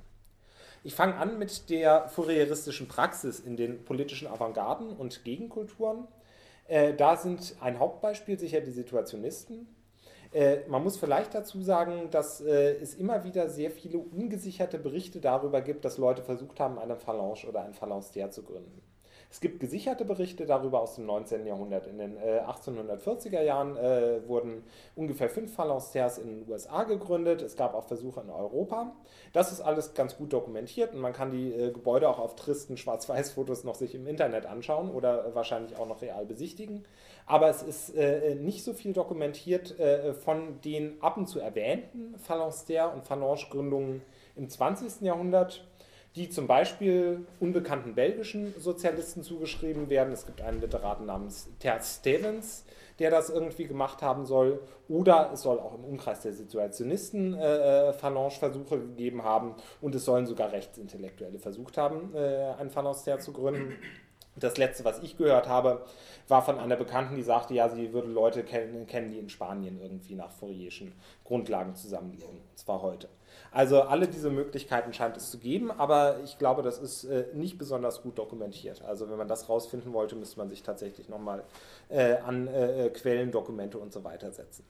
[0.85, 6.09] Ich fange an mit der fourieristischen Praxis in den politischen Avantgarden und Gegenkulturen.
[6.67, 9.69] Äh, da sind ein Hauptbeispiel sicher die Situationisten,
[10.33, 15.21] äh, man muss vielleicht dazu sagen, dass äh, es immer wieder sehr viele ungesicherte Berichte
[15.21, 18.82] darüber gibt, dass Leute versucht haben, eine Phalange oder ein Phalanstère zu gründen.
[19.33, 21.47] Es gibt gesicherte Berichte darüber aus dem 19.
[21.47, 21.87] Jahrhundert.
[21.87, 24.63] In den äh, 1840er Jahren äh, wurden
[24.95, 27.41] ungefähr fünf Phalanstères in den USA gegründet.
[27.41, 28.93] Es gab auch Versuche in Europa.
[29.33, 32.77] Das ist alles ganz gut dokumentiert und man kann die äh, Gebäude auch auf tristen
[32.77, 36.85] Schwarz-Weiß-Fotos noch sich im Internet anschauen oder wahrscheinlich auch noch real besichtigen.
[37.25, 42.17] Aber es ist äh, nicht so viel dokumentiert äh, von den ab und zu erwähnten
[42.29, 44.03] Phalanstère- und Phalange-Gründungen
[44.37, 45.01] im 20.
[45.01, 45.67] Jahrhundert
[46.15, 50.13] die zum Beispiel unbekannten belgischen Sozialisten zugeschrieben werden.
[50.13, 52.65] Es gibt einen Literaten namens Ter Stevens,
[52.99, 54.61] der das irgendwie gemacht haben soll.
[54.89, 59.55] Oder es soll auch im Umkreis der Situationisten äh, äh Phalange-Versuche gegeben haben.
[59.81, 63.79] Und es sollen sogar Rechtsintellektuelle versucht haben, äh, ein Phalange zu gründen.
[64.37, 65.85] Das letzte, was ich gehört habe,
[66.29, 69.79] war von einer Bekannten, die sagte, ja, sie würde Leute kennen, kennen die in Spanien
[69.79, 70.95] irgendwie nach Fourierischen
[71.25, 72.39] Grundlagen zusammenleben.
[72.39, 73.09] Und zwar heute.
[73.53, 77.59] Also alle diese Möglichkeiten scheint es zu geben, aber ich glaube, das ist äh, nicht
[77.59, 78.83] besonders gut dokumentiert.
[78.83, 81.45] Also wenn man das rausfinden wollte, müsste man sich tatsächlich nochmal
[81.91, 84.65] äh, an äh, Quellen, Dokumente und so weiter setzen.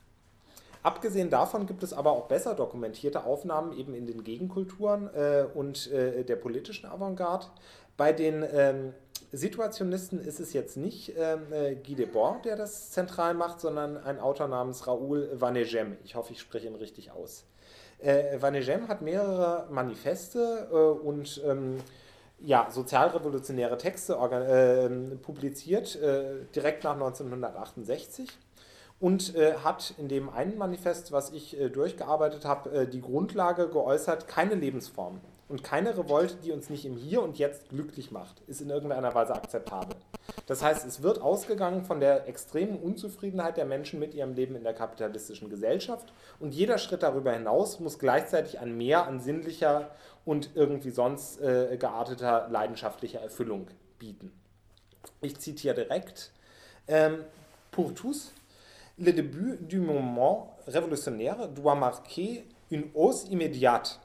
[0.83, 5.93] Abgesehen davon gibt es aber auch besser dokumentierte Aufnahmen eben in den Gegenkulturen äh, und
[5.93, 7.47] äh, der politischen Avantgarde.
[7.97, 8.95] Bei den ähm,
[9.31, 14.19] Situationisten ist es jetzt nicht ähm, äh, Guy Debord, der das zentral macht, sondern ein
[14.19, 15.97] Autor namens Raoul Vanegem.
[16.03, 17.45] Ich hoffe, ich spreche ihn richtig aus.
[18.03, 21.79] Äh, Vanegem hat mehrere Manifeste äh, und ähm,
[22.41, 28.29] ja, sozialrevolutionäre Texte äh, publiziert, äh, direkt nach 1968
[28.99, 34.27] und äh, hat in dem einen Manifest, was ich äh, durchgearbeitet habe, die Grundlage geäußert,
[34.27, 35.21] keine Lebensform
[35.53, 39.15] und keine Revolte, die uns nicht im Hier und Jetzt glücklich macht, ist in irgendeiner
[39.15, 39.95] Weise akzeptabel.
[40.47, 44.65] Das heißt, es wird ausgegangen von der extremen Unzufriedenheit der Menschen mit ihrem Leben in
[44.65, 49.91] der kapitalistischen Gesellschaft und jeder Schritt darüber hinaus muss gleichzeitig ein Mehr an sinnlicher
[50.25, 53.67] und irgendwie sonst äh, gearteter leidenschaftlicher Erfüllung
[53.99, 54.33] bieten.
[55.21, 56.33] Ich zitiere direkt.
[56.89, 57.19] Ähm,
[57.73, 58.33] Pour tous,
[58.99, 64.01] le début du moment révolutionnaire doit marquer une hausse immédiate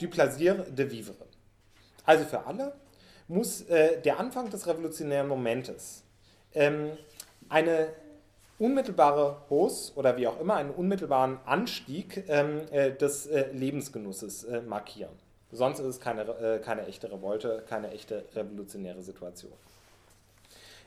[0.00, 1.14] du plaisir de vivre.
[2.04, 2.72] Also für alle
[3.28, 6.02] muss äh, der Anfang des revolutionären Momentes
[6.54, 6.90] ähm,
[7.48, 7.88] eine
[8.58, 14.60] unmittelbare Hausse oder wie auch immer einen unmittelbaren Anstieg ähm, äh, des äh, Lebensgenusses äh,
[14.62, 15.12] markieren.
[15.50, 19.52] Sonst ist es keine, äh, keine echte Revolte, keine echte revolutionäre Situation.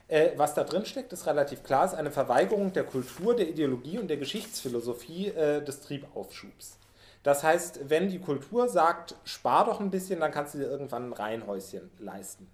[0.08, 3.98] Äh, was da drin steckt, ist relativ klar, ist eine Verweigerung der Kultur, der Ideologie
[3.98, 5.32] und der Geschichtsphilosophie
[5.66, 6.78] des Triebaufschubs.
[7.22, 11.10] Das heißt, wenn die Kultur sagt, spar doch ein bisschen, dann kannst du dir irgendwann
[11.10, 12.48] ein Reihenhäuschen leisten.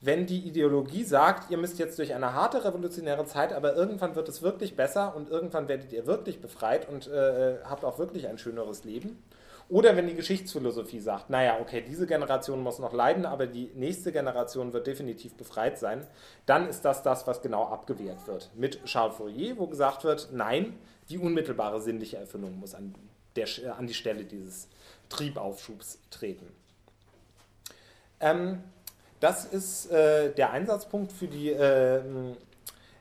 [0.00, 4.28] Wenn die Ideologie sagt, ihr müsst jetzt durch eine harte revolutionäre Zeit, aber irgendwann wird
[4.28, 8.36] es wirklich besser und irgendwann werdet ihr wirklich befreit und äh, habt auch wirklich ein
[8.36, 9.22] schöneres Leben.
[9.70, 14.12] Oder wenn die Geschichtsphilosophie sagt, naja, okay, diese Generation muss noch leiden, aber die nächste
[14.12, 16.06] Generation wird definitiv befreit sein,
[16.44, 18.50] dann ist das das, was genau abgewehrt wird.
[18.54, 22.94] Mit Charles Fourier, wo gesagt wird, nein, die unmittelbare sinnliche Erfüllung muss an,
[23.36, 24.68] der, an die Stelle dieses
[25.08, 26.46] Triebaufschubs treten.
[28.20, 28.62] Ähm,
[29.20, 32.00] das ist äh, der Einsatzpunkt für die äh,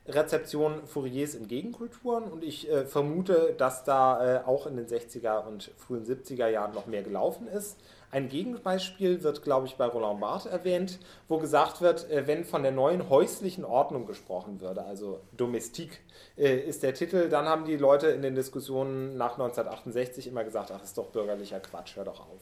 [0.07, 5.45] Rezeption Fouriers in Gegenkulturen und ich äh, vermute, dass da äh, auch in den 60er
[5.45, 7.77] und frühen 70er Jahren noch mehr gelaufen ist.
[8.13, 12.61] Ein Gegenbeispiel wird, glaube ich, bei Roland Barthes erwähnt, wo gesagt wird, äh, wenn von
[12.61, 15.99] der neuen häuslichen Ordnung gesprochen würde, also Domestik
[16.37, 20.69] äh, ist der Titel, dann haben die Leute in den Diskussionen nach 1968 immer gesagt,
[20.71, 22.41] ach, ist doch bürgerlicher Quatsch, hör doch auf.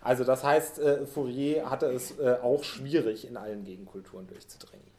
[0.00, 4.91] Also das heißt, äh, Fourier hatte es auch schwierig, in allen Gegenkulturen durchzudringen.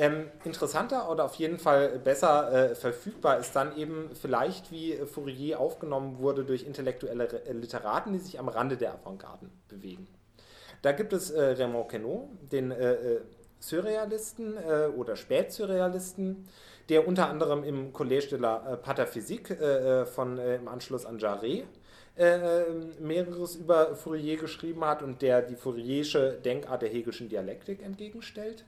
[0.00, 5.58] Ähm, interessanter oder auf jeden Fall besser äh, verfügbar ist dann eben vielleicht, wie Fourier
[5.58, 10.06] aufgenommen wurde durch intellektuelle äh, Literaten, die sich am Rande der Avantgarden bewegen.
[10.82, 13.20] Da gibt es äh, Raymond Queneau, den äh, äh
[13.60, 16.48] Surrealisten äh, oder Spätsurrealisten,
[16.88, 21.66] der unter anderem im Collège de la Pataphysique von, im Anschluss an Jarret
[23.00, 28.64] mehreres über Fourier geschrieben hat und der die Fouriersche Denkart der Hegelschen Dialektik entgegenstellt.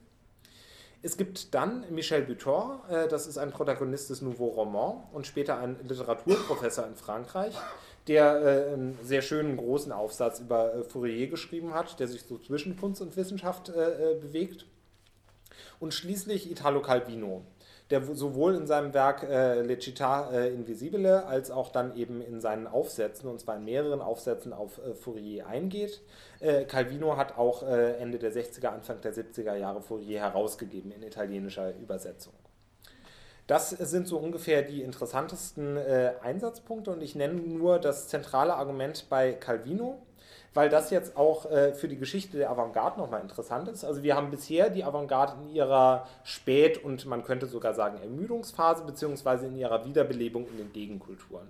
[1.03, 5.57] Es gibt dann Michel Butor, äh, das ist ein Protagonist des Nouveau Roman und später
[5.57, 7.55] ein Literaturprofessor in Frankreich,
[8.07, 12.37] der äh, einen sehr schönen großen Aufsatz über äh, Fourier geschrieben hat, der sich so
[12.37, 14.67] zwischen Kunst und Wissenschaft bewegt.
[15.79, 17.43] Und schließlich Italo Calvino,
[17.91, 22.39] der sowohl in seinem Werk äh, Le Città äh, Invisibile als auch dann eben in
[22.39, 26.01] seinen Aufsätzen, und zwar in mehreren Aufsätzen auf äh, Fourier eingeht.
[26.39, 31.03] Äh, Calvino hat auch äh, Ende der 60er, Anfang der 70er Jahre Fourier herausgegeben in
[31.03, 32.33] italienischer Übersetzung.
[33.47, 39.07] Das sind so ungefähr die interessantesten äh, Einsatzpunkte und ich nenne nur das zentrale Argument
[39.09, 40.01] bei Calvino
[40.53, 43.83] weil das jetzt auch äh, für die Geschichte der Avantgarde nochmal interessant ist.
[43.83, 48.83] Also wir haben bisher die Avantgarde in ihrer Spät- und man könnte sogar sagen Ermüdungsphase,
[48.83, 51.47] beziehungsweise in ihrer Wiederbelebung in den Gegenkulturen.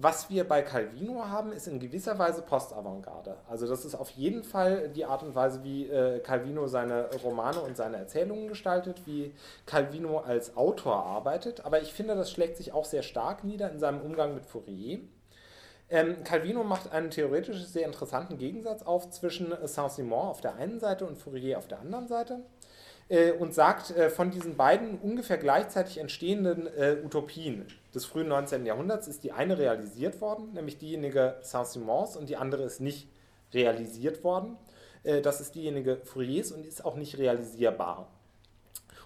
[0.00, 3.36] Was wir bei Calvino haben, ist in gewisser Weise Postavantgarde.
[3.48, 7.60] Also das ist auf jeden Fall die Art und Weise, wie äh, Calvino seine Romane
[7.60, 9.34] und seine Erzählungen gestaltet, wie
[9.66, 11.64] Calvino als Autor arbeitet.
[11.64, 15.00] Aber ich finde, das schlägt sich auch sehr stark nieder in seinem Umgang mit Fourier.
[15.90, 21.06] Ähm, Calvino macht einen theoretisch sehr interessanten Gegensatz auf zwischen Saint-Simon auf der einen Seite
[21.06, 22.40] und Fourier auf der anderen Seite
[23.08, 28.66] äh, und sagt, äh, von diesen beiden ungefähr gleichzeitig entstehenden äh, Utopien des frühen 19.
[28.66, 33.08] Jahrhunderts ist die eine realisiert worden, nämlich diejenige Saint-Simons und die andere ist nicht
[33.54, 34.58] realisiert worden.
[35.04, 38.08] Äh, das ist diejenige Fouriers und ist auch nicht realisierbar.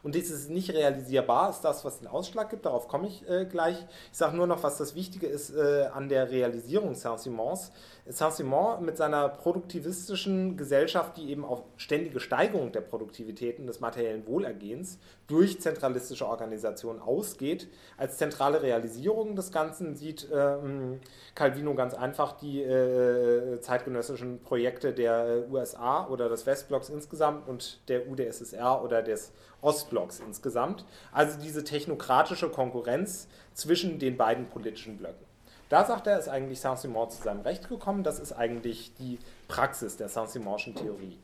[0.02, 2.66] Und dieses nicht realisierbar ist das, was den Ausschlag gibt.
[2.66, 3.76] Darauf komme ich äh, gleich.
[4.10, 7.70] Ich sage nur noch, was das Wichtige ist äh, an der Realisierung Saint-Simons.
[8.06, 14.98] Saint-Simon mit seiner produktivistischen Gesellschaft, die eben auf ständige Steigerung der Produktivitäten des materiellen Wohlergehens
[15.28, 21.00] durch zentralistische Organisationen ausgeht, als zentrale Realisierung des Ganzen sieht ähm,
[21.36, 28.08] Calvino ganz einfach die äh, zeitgenössischen Projekte der USA oder des Westblocks insgesamt und der
[28.08, 30.84] UdSSR oder des Ostblocks insgesamt.
[31.12, 35.31] Also diese technokratische Konkurrenz zwischen den beiden politischen Blöcken.
[35.72, 38.04] Da sagt er, ist eigentlich Saint-Simon zu seinem Recht gekommen.
[38.04, 39.18] Das ist eigentlich die
[39.48, 41.18] Praxis der Saint-Simonschen Theorie.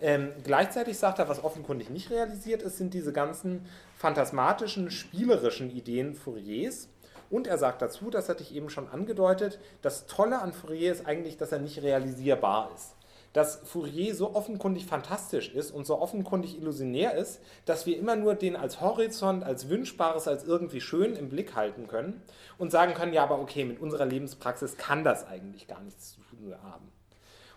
[0.00, 3.66] Ähm, gleichzeitig sagt er, was offenkundig nicht realisiert ist, sind diese ganzen
[3.96, 6.86] phantasmatischen, spielerischen Ideen Fouriers.
[7.30, 11.04] Und er sagt dazu, das hatte ich eben schon angedeutet, das Tolle an Fourier ist
[11.04, 12.94] eigentlich, dass er nicht realisierbar ist
[13.32, 18.34] dass Fourier so offenkundig fantastisch ist und so offenkundig illusionär ist, dass wir immer nur
[18.34, 22.22] den als Horizont, als Wünschbares, als irgendwie schön im Blick halten können
[22.58, 26.20] und sagen können, ja, aber okay, mit unserer Lebenspraxis kann das eigentlich gar nichts zu
[26.22, 26.90] tun haben.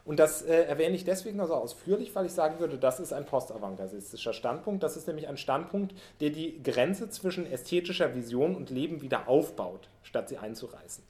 [0.06, 3.26] Und das äh, erwähne ich deswegen also ausführlich, weil ich sagen würde, das ist ein
[3.26, 4.84] postavantgardistischer Standpunkt.
[4.84, 9.88] Das ist nämlich ein Standpunkt, der die Grenze zwischen ästhetischer Vision und Leben wieder aufbaut,
[10.04, 11.06] statt sie einzureißen.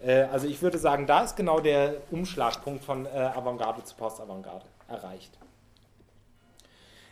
[0.00, 4.66] Äh, also ich würde sagen, da ist genau der Umschlagpunkt von äh, Avantgarde zu Postavantgarde
[4.88, 5.38] erreicht.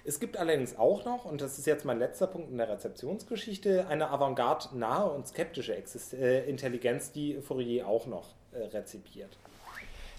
[0.07, 3.87] Es gibt allerdings auch noch, und das ist jetzt mein letzter Punkt in der Rezeptionsgeschichte,
[3.89, 9.37] eine Avantgarde-nahe und skeptische äh, Intelligenz, die Fourier auch noch rezipiert.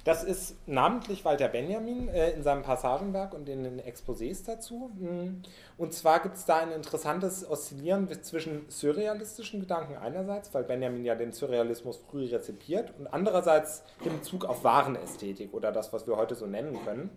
[0.05, 4.91] Das ist namentlich Walter Benjamin äh, in seinem Passagenwerk und in den Exposés dazu.
[4.99, 5.41] Mm.
[5.79, 11.15] Und zwar gibt es da ein interessantes Oszillieren zwischen surrealistischen Gedanken einerseits, weil Benjamin ja
[11.15, 16.35] den Surrealismus früh rezipiert, und andererseits dem Bezug auf Warenästhetik oder das, was wir heute
[16.35, 17.09] so nennen können.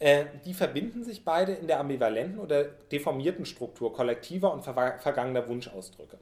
[0.00, 6.18] Äh, die verbinden sich beide in der ambivalenten oder deformierten Struktur kollektiver und vergangener Wunschausdrücke.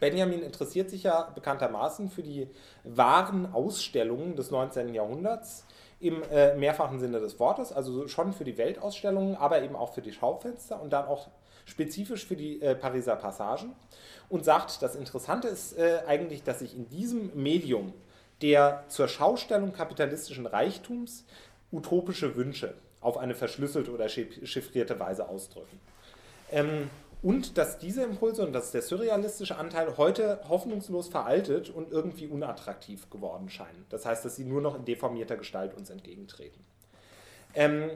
[0.00, 2.48] Benjamin interessiert sich ja bekanntermaßen für die
[2.84, 4.94] wahren Ausstellungen des 19.
[4.94, 5.64] Jahrhunderts
[6.00, 10.02] im äh, mehrfachen Sinne des Wortes, also schon für die Weltausstellungen, aber eben auch für
[10.02, 11.28] die Schaufenster und dann auch
[11.64, 13.74] spezifisch für die äh, Pariser Passagen
[14.28, 17.92] und sagt, das Interessante ist äh, eigentlich, dass sich in diesem Medium
[18.42, 21.24] der zur Schaustellung kapitalistischen Reichtums
[21.72, 25.80] utopische Wünsche auf eine verschlüsselte oder chiffrierte Weise ausdrücken.
[26.52, 26.90] Ähm,
[27.22, 33.10] und dass diese Impulse und dass der surrealistische Anteil heute hoffnungslos veraltet und irgendwie unattraktiv
[33.10, 33.86] geworden scheinen.
[33.88, 36.64] Das heißt, dass sie nur noch in deformierter Gestalt uns entgegentreten.
[37.54, 37.90] Ähm,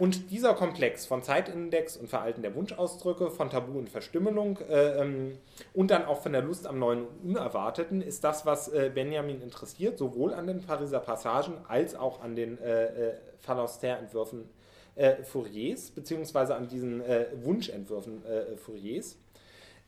[0.00, 5.38] und dieser Komplex von Zeitindex und Veralten der Wunschausdrücke, von Tabu und Verstümmelung äh, ähm,
[5.74, 9.42] und dann auch von der Lust am Neuen und Unerwarteten ist das, was äh, Benjamin
[9.42, 14.48] interessiert, sowohl an den Pariser Passagen als auch an den äh, äh Phalaster-Entwürfen
[14.94, 19.16] äh, Fouriers, beziehungsweise an diesen äh, Wunschentwürfen äh, Fouriers.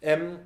[0.03, 0.39] Ähm,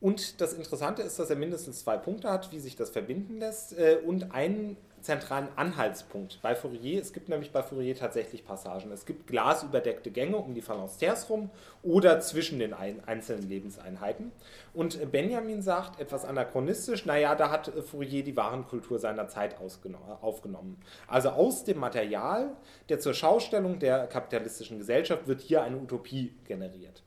[0.00, 3.78] und das Interessante ist, dass er mindestens zwei Punkte hat, wie sich das verbinden lässt
[3.78, 7.00] äh, und einen zentralen Anhaltspunkt bei Fourier.
[7.00, 8.90] Es gibt nämlich bei Fourier tatsächlich Passagen.
[8.90, 11.50] Es gibt glasüberdeckte Gänge um die Phalansters rum
[11.82, 14.32] oder zwischen den einzelnen Lebenseinheiten.
[14.72, 20.80] Und Benjamin sagt etwas anachronistisch, naja, da hat Fourier die Warenkultur seiner Zeit aufgenommen.
[21.06, 22.56] Also aus dem Material
[22.88, 27.02] der zur Schaustellung der kapitalistischen Gesellschaft wird hier eine Utopie generiert.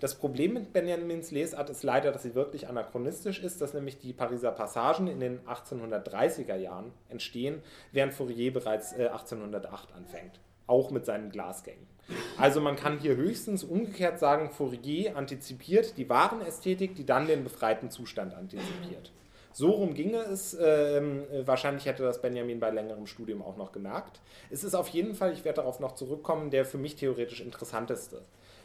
[0.00, 4.12] Das Problem mit Benjamins Lesart ist leider, dass sie wirklich anachronistisch ist, dass nämlich die
[4.12, 10.38] Pariser Passagen in den 1830er Jahren entstehen, während Fourier bereits 1808 äh, anfängt,
[10.68, 11.88] auch mit seinen Glasgängen.
[12.36, 17.42] Also man kann hier höchstens umgekehrt sagen, Fourier antizipiert die wahren Ästhetik, die dann den
[17.42, 19.10] befreiten Zustand antizipiert.
[19.52, 20.56] So rum ginge es.
[20.60, 24.20] Ähm, wahrscheinlich hätte das Benjamin bei längerem Studium auch noch gemerkt.
[24.50, 28.22] Es ist auf jeden Fall, ich werde darauf noch zurückkommen, der für mich theoretisch interessanteste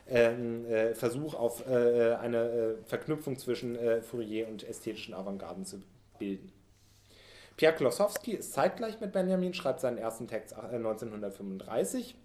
[0.08, 5.82] äh, Versuch auf äh, eine äh, Verknüpfung zwischen äh, Fourier und ästhetischen Avantgarden zu
[6.20, 6.52] bilden.
[7.56, 12.16] Pierre Klossowski ist zeitgleich mit Benjamin, schreibt seinen ersten Text 1935.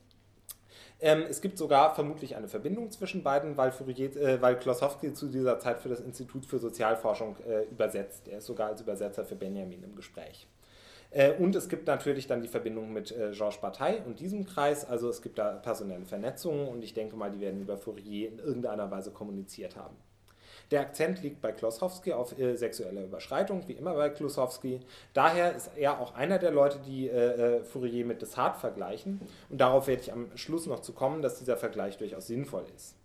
[1.01, 5.29] Ähm, es gibt sogar vermutlich eine Verbindung zwischen beiden, weil, Fourier, äh, weil Klossowski zu
[5.29, 8.27] dieser Zeit für das Institut für Sozialforschung äh, übersetzt.
[8.27, 10.49] Er ist sogar als Übersetzer für Benjamin im Gespräch.
[11.11, 14.85] Äh, und es gibt natürlich dann die Verbindung mit äh, Georges Bataille und diesem Kreis.
[14.85, 18.39] Also es gibt da personelle Vernetzungen und ich denke mal, die werden über Fourier in
[18.39, 19.97] irgendeiner Weise kommuniziert haben.
[20.71, 24.81] Der Akzent liegt bei Klossowski auf äh, sexuelle Überschreitung, wie immer bei Klossowski.
[25.15, 29.21] Daher ist er auch einer der Leute, die äh, äh, Fourier mit Descartes vergleichen.
[29.49, 32.97] Und darauf werde ich am Schluss noch zu kommen, dass dieser Vergleich durchaus sinnvoll ist.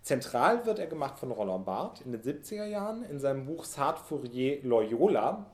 [0.00, 4.04] Zentral wird er gemacht von Roland Barthes in den 70er Jahren in seinem Buch Sartre
[4.04, 5.44] Fourier Loyola,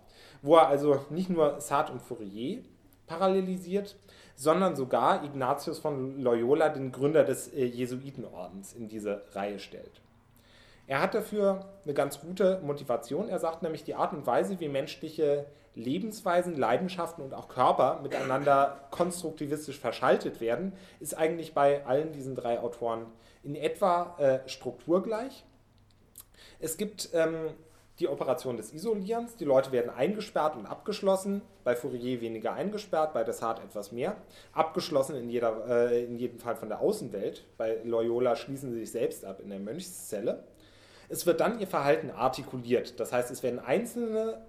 [0.42, 2.62] wo er also nicht nur Sartre und Fourier
[3.06, 3.96] parallelisiert,
[4.34, 10.00] sondern sogar Ignatius von Loyola, den Gründer des äh, Jesuitenordens, in diese Reihe stellt.
[10.86, 13.28] Er hat dafür eine ganz gute Motivation.
[13.28, 18.88] Er sagt nämlich, die Art und Weise, wie menschliche Lebensweisen, Leidenschaften und auch Körper miteinander
[18.90, 23.06] konstruktivistisch verschaltet werden, ist eigentlich bei allen diesen drei Autoren
[23.42, 25.44] in etwa äh, strukturgleich.
[26.58, 27.50] Es gibt ähm,
[28.02, 29.36] die Operation des Isolierens.
[29.36, 31.40] Die Leute werden eingesperrt und abgeschlossen.
[31.62, 34.16] Bei Fourier weniger eingesperrt, bei Descartes etwas mehr.
[34.52, 37.44] Abgeschlossen in, jeder, äh, in jedem Fall von der Außenwelt.
[37.56, 40.42] Bei Loyola schließen sie sich selbst ab in der Mönchszelle.
[41.08, 42.98] Es wird dann ihr Verhalten artikuliert.
[42.98, 44.42] Das heißt, es werden einzelne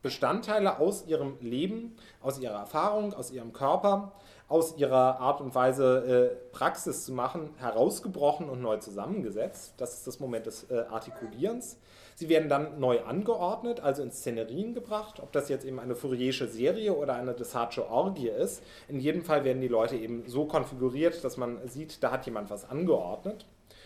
[0.00, 4.12] Bestandteile aus ihrem Leben, aus ihrer Erfahrung, aus ihrem Körper,
[4.48, 9.74] aus ihrer Art und Weise äh, Praxis zu machen, herausgebrochen und neu zusammengesetzt.
[9.76, 11.78] Das ist das Moment des äh, Artikulierens.
[12.18, 16.48] Sie werden dann neu angeordnet, also in Szenerien gebracht, ob das jetzt eben eine Fouriersche
[16.48, 18.62] Serie oder eine Desartsche Orgie ist.
[18.88, 22.48] In jedem Fall werden die Leute eben so konfiguriert, dass man sieht, da hat jemand
[22.48, 23.44] was angeordnet.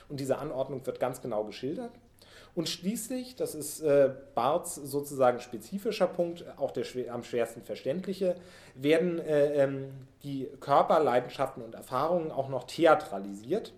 [0.08, 1.90] Und diese Anordnung wird ganz genau geschildert.
[2.54, 8.36] Und schließlich, das ist äh, Barths sozusagen spezifischer Punkt, auch der schwer, am schwersten verständliche,
[8.76, 9.90] werden äh, ähm,
[10.22, 13.72] die Körperleidenschaften und Erfahrungen auch noch theatralisiert.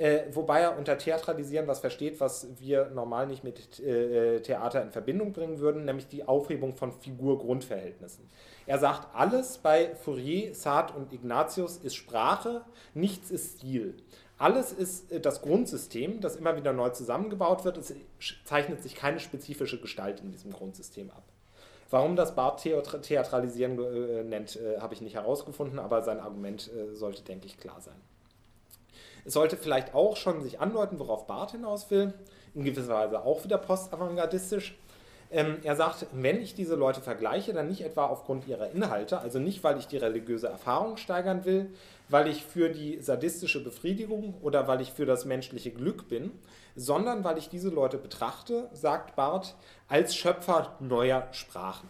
[0.00, 4.92] Äh, wobei er unter Theatralisieren was versteht, was wir normal nicht mit äh, Theater in
[4.92, 8.26] Verbindung bringen würden, nämlich die Aufhebung von Figur-Grundverhältnissen.
[8.64, 12.62] Er sagt, alles bei Fourier, Sartre und Ignatius ist Sprache,
[12.94, 13.94] nichts ist Stil.
[14.38, 17.76] Alles ist äh, das Grundsystem, das immer wieder neu zusammengebaut wird.
[17.76, 17.94] Es
[18.46, 21.24] zeichnet sich keine spezifische Gestalt in diesem Grundsystem ab.
[21.90, 26.94] Warum das Barth Theatralisieren äh, nennt, äh, habe ich nicht herausgefunden, aber sein Argument äh,
[26.94, 28.00] sollte, denke ich, klar sein.
[29.24, 32.14] Es sollte vielleicht auch schon sich andeuten, worauf Barth hinaus will,
[32.54, 34.76] in gewisser Weise auch wieder postavantgardistisch.
[35.32, 39.38] Ähm, er sagt, wenn ich diese Leute vergleiche, dann nicht etwa aufgrund ihrer Inhalte, also
[39.38, 41.70] nicht, weil ich die religiöse Erfahrung steigern will,
[42.08, 46.32] weil ich für die sadistische Befriedigung oder weil ich für das menschliche Glück bin,
[46.74, 49.54] sondern weil ich diese Leute betrachte, sagt Barth,
[49.88, 51.88] als Schöpfer neuer Sprachen.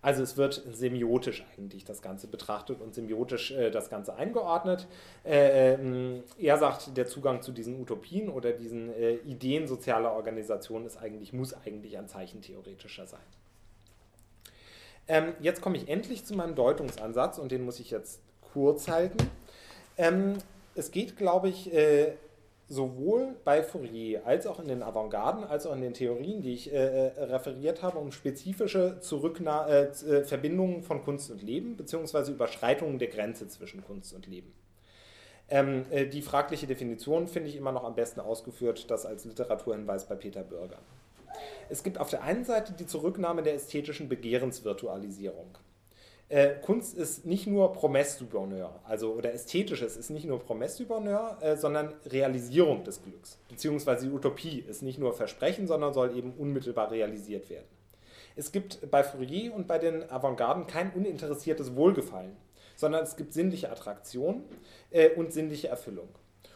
[0.00, 4.86] Also es wird semiotisch eigentlich das Ganze betrachtet und semiotisch äh, das Ganze eingeordnet.
[5.24, 10.86] Äh, äh, er sagt, der Zugang zu diesen Utopien oder diesen äh, Ideen sozialer Organisationen
[10.86, 13.20] ist eigentlich, muss eigentlich ein zeichentheoretischer sein.
[15.08, 18.20] Ähm, jetzt komme ich endlich zu meinem Deutungsansatz und den muss ich jetzt
[18.52, 19.18] kurz halten.
[19.96, 20.34] Ähm,
[20.76, 22.12] es geht, glaube ich, äh,
[22.68, 26.72] sowohl bei Fourier als auch in den Avantgarden, als auch in den Theorien, die ich
[26.72, 32.32] äh, äh referiert habe, um spezifische Zurückna äh, äh, Verbindungen von Kunst und Leben, beziehungsweise
[32.32, 34.52] Überschreitungen der Grenze zwischen Kunst und Leben.
[35.50, 40.06] Ähm, äh, die fragliche Definition finde ich immer noch am besten ausgeführt, das als Literaturhinweis
[40.06, 40.78] bei Peter Bürger.
[41.70, 45.56] Es gibt auf der einen Seite die Zurücknahme der ästhetischen Begehrensvirtualisierung.
[46.30, 50.82] Äh, Kunst ist nicht nur Promesse du Bonheur, also oder ästhetisches ist nicht nur Promesse
[50.82, 53.38] du Bonheur, äh, sondern Realisierung des Glücks.
[53.48, 57.64] Beziehungsweise die Utopie ist nicht nur Versprechen, sondern soll eben unmittelbar realisiert werden.
[58.36, 62.36] Es gibt bei Fourier und bei den Avantgarden kein uninteressiertes Wohlgefallen,
[62.76, 64.44] sondern es gibt sinnliche Attraktion
[64.90, 66.08] äh, und sinnliche Erfüllung.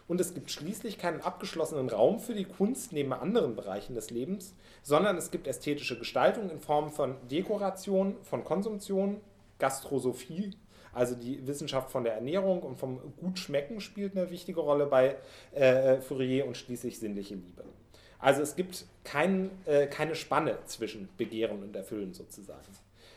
[0.06, 4.54] Und es gibt schließlich keinen abgeschlossenen Raum für die Kunst neben anderen Bereichen des Lebens,
[4.82, 9.22] sondern es gibt ästhetische Gestaltung in Form von Dekoration, von Konsumtion,
[9.62, 10.50] Gastrosophie,
[10.92, 15.16] also die Wissenschaft von der Ernährung und vom Gutschmecken spielt eine wichtige Rolle bei
[15.52, 17.62] äh, Fourier und schließlich sinnliche Liebe.
[18.18, 22.66] Also es gibt kein, äh, keine Spanne zwischen Begehren und Erfüllen sozusagen.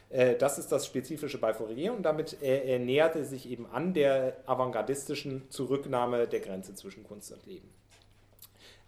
[0.09, 3.95] Äh, das ist das Spezifische bei Fourier und damit äh, nähert er sich eben an
[3.95, 7.69] der avantgardistischen Zurücknahme der Grenze zwischen Kunst und Leben.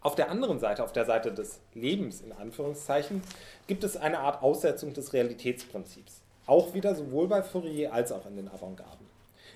[0.00, 3.20] Auf der anderen Seite, auf der Seite des Lebens in Anführungszeichen,
[3.66, 6.17] gibt es eine Art Aussetzung des Realitätsprinzips.
[6.48, 9.06] Auch wieder sowohl bei Fourier als auch in den Avantgarden.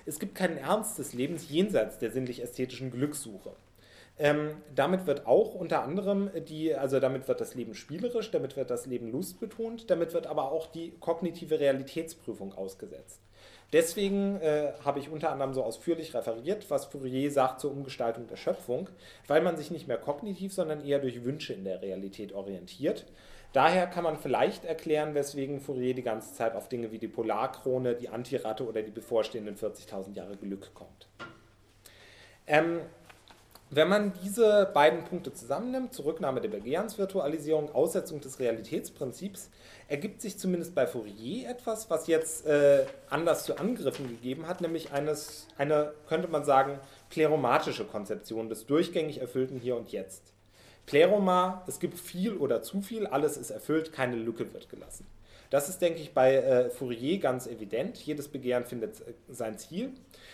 [0.05, 3.51] Es gibt keinen Ernst des Lebens jenseits der sinnlich-ästhetischen Glückssuche.
[4.19, 8.69] Ähm, damit wird auch unter anderem die, also damit wird das Leben spielerisch, damit wird
[8.69, 13.19] das Leben lustbetont, damit wird aber auch die kognitive Realitätsprüfung ausgesetzt.
[13.71, 18.35] Deswegen äh, habe ich unter anderem so ausführlich referiert, was Fourier sagt zur Umgestaltung der
[18.35, 18.87] Schöpfung,
[19.25, 23.07] weil man sich nicht mehr kognitiv, sondern eher durch Wünsche in der Realität orientiert
[23.53, 27.93] Daher kann man vielleicht erklären, weswegen Fourier die ganze Zeit auf Dinge wie die Polarkrone,
[27.93, 31.07] die Antiratte oder die bevorstehenden 40.000 Jahre Glück kommt.
[32.47, 32.79] Ähm,
[33.69, 39.49] wenn man diese beiden Punkte zusammennimmt, Zurücknahme der Begehrensvirtualisierung, Aussetzung des Realitätsprinzips,
[39.87, 44.91] ergibt sich zumindest bei Fourier etwas, was jetzt äh, anders zu Angriffen gegeben hat, nämlich
[44.91, 46.79] eines, eine, könnte man sagen,
[47.11, 50.32] kleromatische Konzeption des durchgängig erfüllten Hier und Jetzt.
[50.85, 55.05] Pleroma, es gibt viel oder zu viel, alles ist erfüllt, keine Lücke wird gelassen.
[55.53, 57.99] Das ist, denke ich, bei äh, Fourier ganz evident.
[57.99, 59.91] Jedes Begehren findet äh, sein Ziel.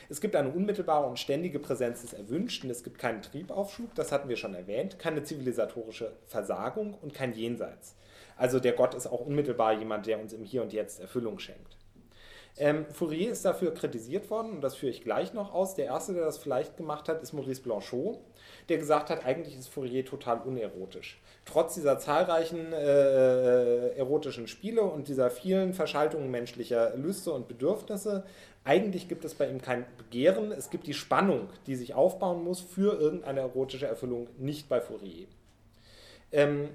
[0.07, 2.69] Es gibt eine unmittelbare und ständige Präsenz des Erwünschten.
[2.69, 7.95] Es gibt keinen Triebaufschub, das hatten wir schon erwähnt, keine zivilisatorische Versagung und kein Jenseits.
[8.37, 11.75] Also der Gott ist auch unmittelbar jemand, der uns im Hier und Jetzt Erfüllung schenkt.
[12.57, 15.75] Ähm, Fourier ist dafür kritisiert worden und das führe ich gleich noch aus.
[15.75, 18.19] Der erste, der das vielleicht gemacht hat, ist Maurice Blanchot
[18.69, 21.19] der gesagt hat, eigentlich ist Fourier total unerotisch.
[21.45, 28.23] Trotz dieser zahlreichen äh, erotischen Spiele und dieser vielen Verschaltungen menschlicher Lüste und Bedürfnisse,
[28.63, 32.59] eigentlich gibt es bei ihm kein Begehren, es gibt die Spannung, die sich aufbauen muss
[32.59, 35.27] für irgendeine erotische Erfüllung, nicht bei Fourier.
[36.31, 36.69] Ähm,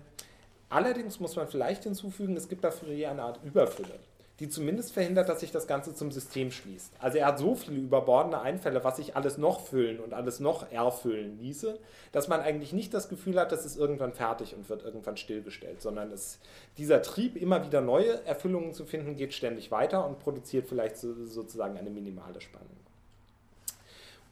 [0.69, 3.99] allerdings muss man vielleicht hinzufügen, es gibt bei Fourier eine Art Überfülle
[4.41, 6.93] die zumindest verhindert, dass sich das Ganze zum System schließt.
[6.99, 10.71] Also er hat so viele überbordende Einfälle, was sich alles noch füllen und alles noch
[10.73, 11.79] erfüllen ließe,
[12.11, 15.81] dass man eigentlich nicht das Gefühl hat, dass es irgendwann fertig und wird irgendwann stillgestellt,
[15.81, 16.41] sondern es,
[16.79, 21.15] dieser Trieb, immer wieder neue Erfüllungen zu finden, geht ständig weiter und produziert vielleicht so,
[21.27, 22.77] sozusagen eine minimale Spannung.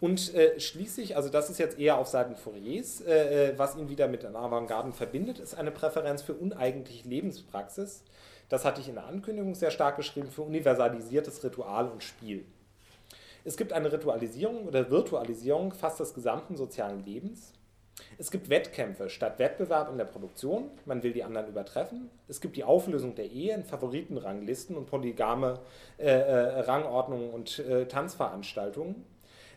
[0.00, 3.88] Und äh, schließlich, also das ist jetzt eher auf Seiten Fouriers, äh, äh was ihn
[3.88, 8.02] wieder mit den Avantgarden verbindet, ist eine Präferenz für uneigentliche Lebenspraxis,
[8.52, 12.44] das hatte ich in der Ankündigung sehr stark geschrieben, für universalisiertes Ritual und Spiel.
[13.44, 17.54] Es gibt eine Ritualisierung oder Virtualisierung fast des gesamten sozialen Lebens.
[18.18, 20.70] Es gibt Wettkämpfe statt Wettbewerb in der Produktion.
[20.84, 22.10] Man will die anderen übertreffen.
[22.28, 25.58] Es gibt die Auflösung der Ehe in Favoritenranglisten und polygame
[25.96, 29.06] äh, äh, Rangordnungen und äh, Tanzveranstaltungen.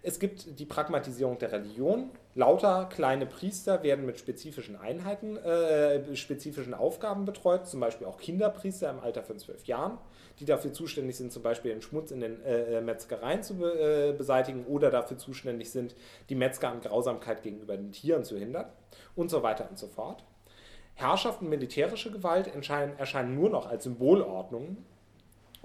[0.08, 2.12] Es gibt die Pragmatisierung der Religion.
[2.36, 8.92] Lauter kleine Priester werden mit spezifischen Einheiten, äh, spezifischen Aufgaben betreut, zum Beispiel auch Kinderpriester
[8.92, 9.98] im Alter von zwölf Jahren,
[10.40, 14.14] die dafür zuständig sind, zum Beispiel den Schmutz in den äh, Metzgereien zu be äh,
[14.16, 15.96] beseitigen oder dafür zuständig sind,
[16.30, 18.68] die Metzger an Grausamkeit gegenüber den Tieren zu hindern
[19.16, 20.24] und so weiter und so fort.
[20.94, 24.86] Herrschaft und militärische Gewalt erscheinen nur noch als Symbolordnungen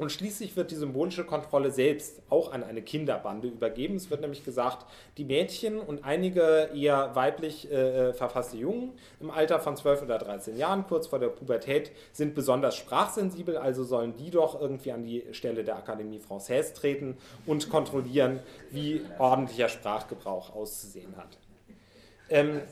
[0.00, 3.96] und schließlich wird die symbolische Kontrolle selbst auch an eine Kinderbande übergeben.
[3.96, 4.86] Es wird nämlich gesagt,
[5.18, 10.56] die Mädchen und einige eher weiblich äh, verfasste Jungen im Alter von 12 oder 13
[10.56, 15.22] Jahren, kurz vor der Pubertät, sind besonders sprachsensibel, also sollen die doch irgendwie an die
[15.32, 18.40] Stelle der Akademie Française treten und kontrollieren,
[18.70, 21.36] wie ordentlicher Sprachgebrauch auszusehen hat.
[22.30, 22.62] Ähm,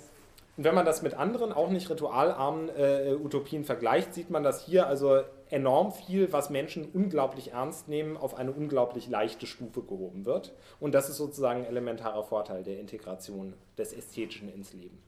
[0.58, 4.60] und wenn man das mit anderen, auch nicht ritualarmen äh, Utopien vergleicht, sieht man, dass
[4.60, 10.26] hier also enorm viel, was Menschen unglaublich ernst nehmen, auf eine unglaublich leichte Stufe gehoben
[10.26, 10.52] wird.
[10.80, 15.00] Und das ist sozusagen ein elementarer Vorteil der Integration des Ästhetischen ins Leben.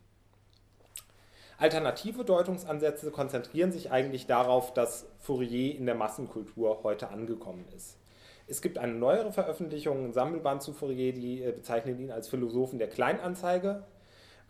[1.59, 7.99] Alternative Deutungsansätze konzentrieren sich eigentlich darauf, dass Fourier in der Massenkultur heute angekommen ist.
[8.47, 12.79] Es gibt eine neuere Veröffentlichung, ein Sammelband zu Fourier, die äh, bezeichnet ihn als Philosophen
[12.79, 13.83] der Kleinanzeige.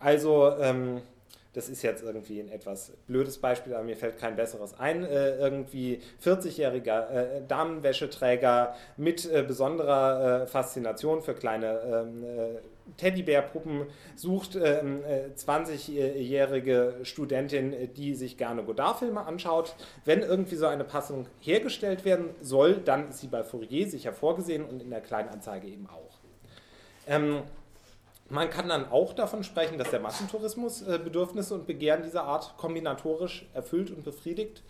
[0.01, 1.01] Also, ähm,
[1.53, 5.03] das ist jetzt irgendwie ein etwas blödes Beispiel, aber mir fällt kein besseres ein.
[5.03, 12.59] Äh, irgendwie 40-jähriger äh, Damenwäscheträger mit äh, besonderer äh, Faszination für kleine ähm, äh,
[12.97, 13.85] Teddybärpuppen
[14.15, 19.75] sucht 20-jährige ähm, äh, Studentin, die sich gerne Godard-Filme anschaut.
[20.03, 24.65] Wenn irgendwie so eine Passung hergestellt werden soll, dann ist sie bei Fourier sicher vorgesehen
[24.65, 26.17] und in der Kleinanzeige eben auch.
[27.07, 27.43] Ähm,
[28.31, 32.55] man kann dann auch davon sprechen, dass der Massentourismus äh, Bedürfnisse und Begehren dieser Art
[32.57, 34.63] kombinatorisch erfüllt und befriedigt.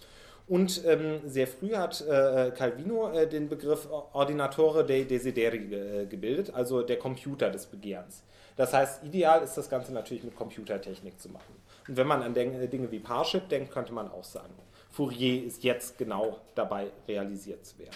[0.48, 6.54] Und ähm, sehr früh hat äh, Calvino äh, den Begriff Ordinatore dei Desideri äh, gebildet,
[6.54, 8.24] also der Computer des Begehrens.
[8.58, 11.56] Das heißt, ideal ist das Ganze natürlich mit Computertechnik zu machen.
[11.88, 14.54] Und wenn man an äh, Dinge wie Parship denkt, könnte man auch sagen,
[14.92, 17.96] Fourier ist jetzt genau dabei, realisiert zu werden.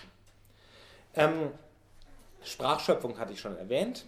[1.15, 1.51] Ähm,
[2.43, 4.05] Sprachschöpfung hatte ich schon erwähnt.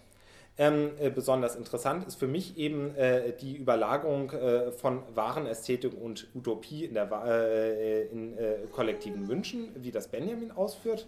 [0.60, 6.28] Ähm, äh, besonders interessant ist für mich eben äh, die Überlagerung äh, von Warenästhetik und
[6.34, 11.06] Utopie in, der, äh, in äh, kollektiven Wünschen, wie das Benjamin ausführt.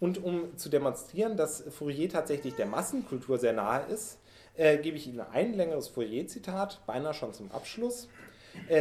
[0.00, 4.18] Und um zu demonstrieren, dass Fourier tatsächlich der Massenkultur sehr nahe ist,
[4.54, 8.08] gebe ich Ihnen ein längeres Fourier-Zitat, beinahe schon zum Abschluss.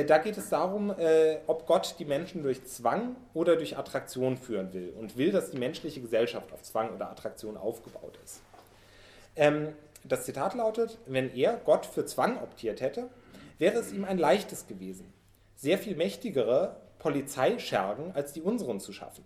[0.07, 0.93] da geht es darum,
[1.47, 5.57] ob Gott die Menschen durch Zwang oder durch Attraktion führen will und will, dass die
[5.57, 8.41] menschliche Gesellschaft auf Zwang oder Attraktion aufgebaut ist.
[9.37, 9.73] Ähm,
[10.07, 13.09] das Zitat lautet, wenn er Gott für Zwang optiert hätte,
[13.57, 15.11] wäre es ihm ein leichtes gewesen,
[15.55, 19.23] sehr viel mächtigere Polizeischergen als die unseren zu schaffen.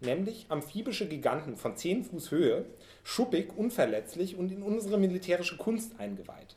[0.00, 2.66] Nämlich amphibische Giganten von 10 Fuß Höhe,
[3.02, 6.56] schuppig, unverletzlich und in unsere militärische Kunst eingeweiht.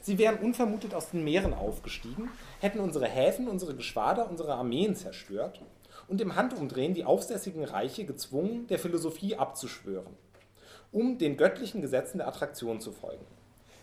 [0.00, 5.60] Sie wären unvermutet aus den Meeren aufgestiegen, hätten unsere Häfen, unsere Geschwader, unsere Armeen zerstört
[6.06, 10.16] und im Handumdrehen die aufsässigen Reiche gezwungen, der Philosophie abzuschwören
[10.92, 13.24] um den göttlichen Gesetzen der Attraktion zu folgen.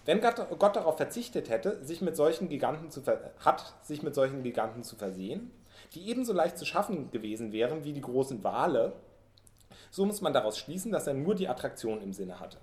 [0.05, 3.01] Wenn Gott, darauf verzichtet hätte, sich mit solchen Giganten zu
[3.39, 5.51] hat, sich mit solchen Giganten zu versehen,
[5.93, 8.93] die ebenso leicht zu schaffen gewesen wären wie die großen Wale,
[9.89, 12.57] so muss man daraus schließen, dass er nur die Attraktion im Sinne hatte.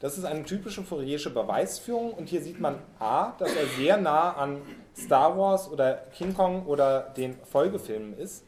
[0.00, 4.32] Das ist eine typische Fourierische Beweisführung und hier sieht man A, dass er sehr nah
[4.32, 4.60] an
[4.96, 8.44] Star Wars oder King Kong oder den Folgefilmen ist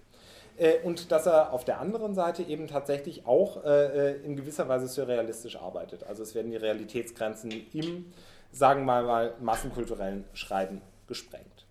[0.59, 4.69] äh, und dass er auf der anderen Seite eben tatsächlich auch äh, äh, in gewisser
[4.69, 6.05] Weise surrealistisch arbeitet.
[6.05, 8.13] Also es werden die Realitätsgrenzen im,
[8.53, 11.67] sagen wir mal, massenkulturellen Schreiben gesprengt.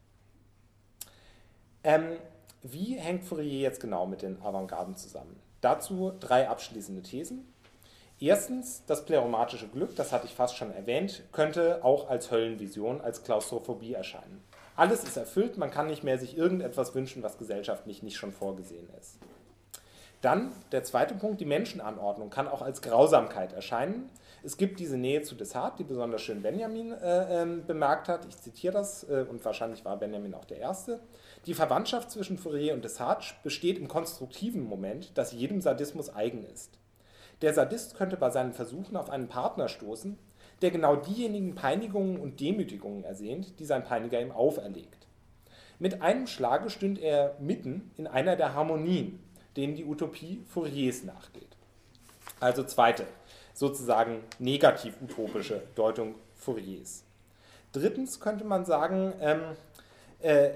[1.84, 2.18] Ähm,
[2.64, 5.40] wie hängt Fourier jetzt genau mit den Avantgarden zusammen?
[5.62, 7.52] Dazu drei abschließende Thesen.
[8.20, 13.24] Erstens, das pleromatische Glück, das hatte ich fast schon erwähnt, könnte auch als Höllenvision, als
[13.24, 14.42] Klaustrophobie erscheinen.
[14.76, 18.90] Alles ist erfüllt, man kann nicht mehr sich irgendetwas wünschen, was gesellschaftlich nicht schon vorgesehen
[19.00, 19.18] ist.
[20.22, 24.10] Dann der zweite Punkt, die Menschenanordnung kann auch als Grausamkeit erscheinen.
[24.44, 28.26] Es gibt diese Nähe zu Descartes, die besonders schön Benjamin äh, äh, bemerkt hat.
[28.26, 31.00] Ich zitiere das äh, und wahrscheinlich war Benjamin auch der Erste.
[31.46, 36.80] Die Verwandtschaft zwischen Fourier und Descartes besteht im konstruktiven Moment, das jedem Sadismus eigen ist.
[37.42, 40.18] Der Sadist könnte bei seinen Versuchen auf einen Partner stoßen,
[40.66, 45.06] der genau diejenigen Peinigungen und Demütigungen ersehnt, die sein Peiniger ihm auferlegt.
[45.78, 49.20] Mit einem Schlage stünd er mitten in einer der Harmonien,
[49.56, 51.56] denen die Utopie Fouriers nachgeht.
[52.40, 53.06] Also zweite,
[53.54, 57.04] sozusagen negativ-utopische Deutung Fouriers.
[57.72, 59.42] Drittens könnte man sagen, ähm,
[60.24, 60.50] äh,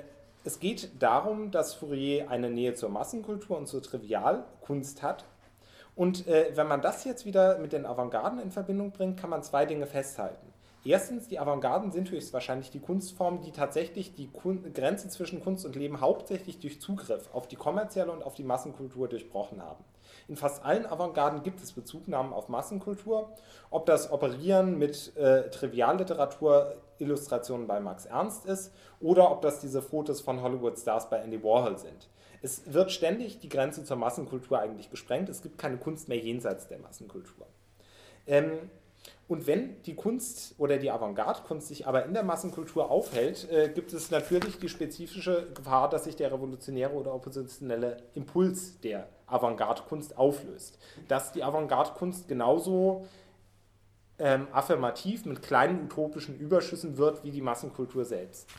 [0.43, 5.25] es geht darum, dass Fourier eine Nähe zur Massenkultur und zur Trivialkunst hat,
[5.99, 9.43] und äh, wenn man das jetzt wieder mit den Avantgarden in Verbindung bringt, kann man
[9.43, 10.53] zwei Dinge festhalten.
[10.85, 15.75] Erstens, die Avantgarden sind höchstwahrscheinlich die Kunstformen, die tatsächlich die Kun Grenze zwischen Kunst und
[15.75, 19.83] Leben hauptsächlich durch Zugriff auf die kommerzielle und auf die Massenkultur durchbrochen haben.
[20.29, 23.35] In fast allen Avantgarden gibt es Bezugnahmen auf Massenkultur,
[23.69, 29.81] ob das Operieren mit äh, Trivialliteratur, Illustrationen bei Max Ernst ist oder ob das diese
[29.81, 32.07] Fotos von Hollywood-Stars bei Andy Warhol sind.
[32.41, 35.29] Es wird ständig die Grenze zur Massenkultur eigentlich gesprengt.
[35.29, 37.47] Es gibt keine Kunst mehr jenseits der Massenkultur.
[38.27, 38.69] Ähm,
[39.27, 43.93] und wenn die Kunst oder die Avantgarde-Kunst sich aber in der Massenkultur aufhält, äh, gibt
[43.93, 50.79] es natürlich die spezifische Gefahr, dass sich der revolutionäre oder oppositionelle Impuls der Avantgarde-Kunst auflöst.
[51.07, 53.05] Dass die Avantgarde-Kunst genauso
[54.17, 58.49] ähm, affirmativ mit kleinen utopischen Überschüssen wird wie die Massenkultur selbst.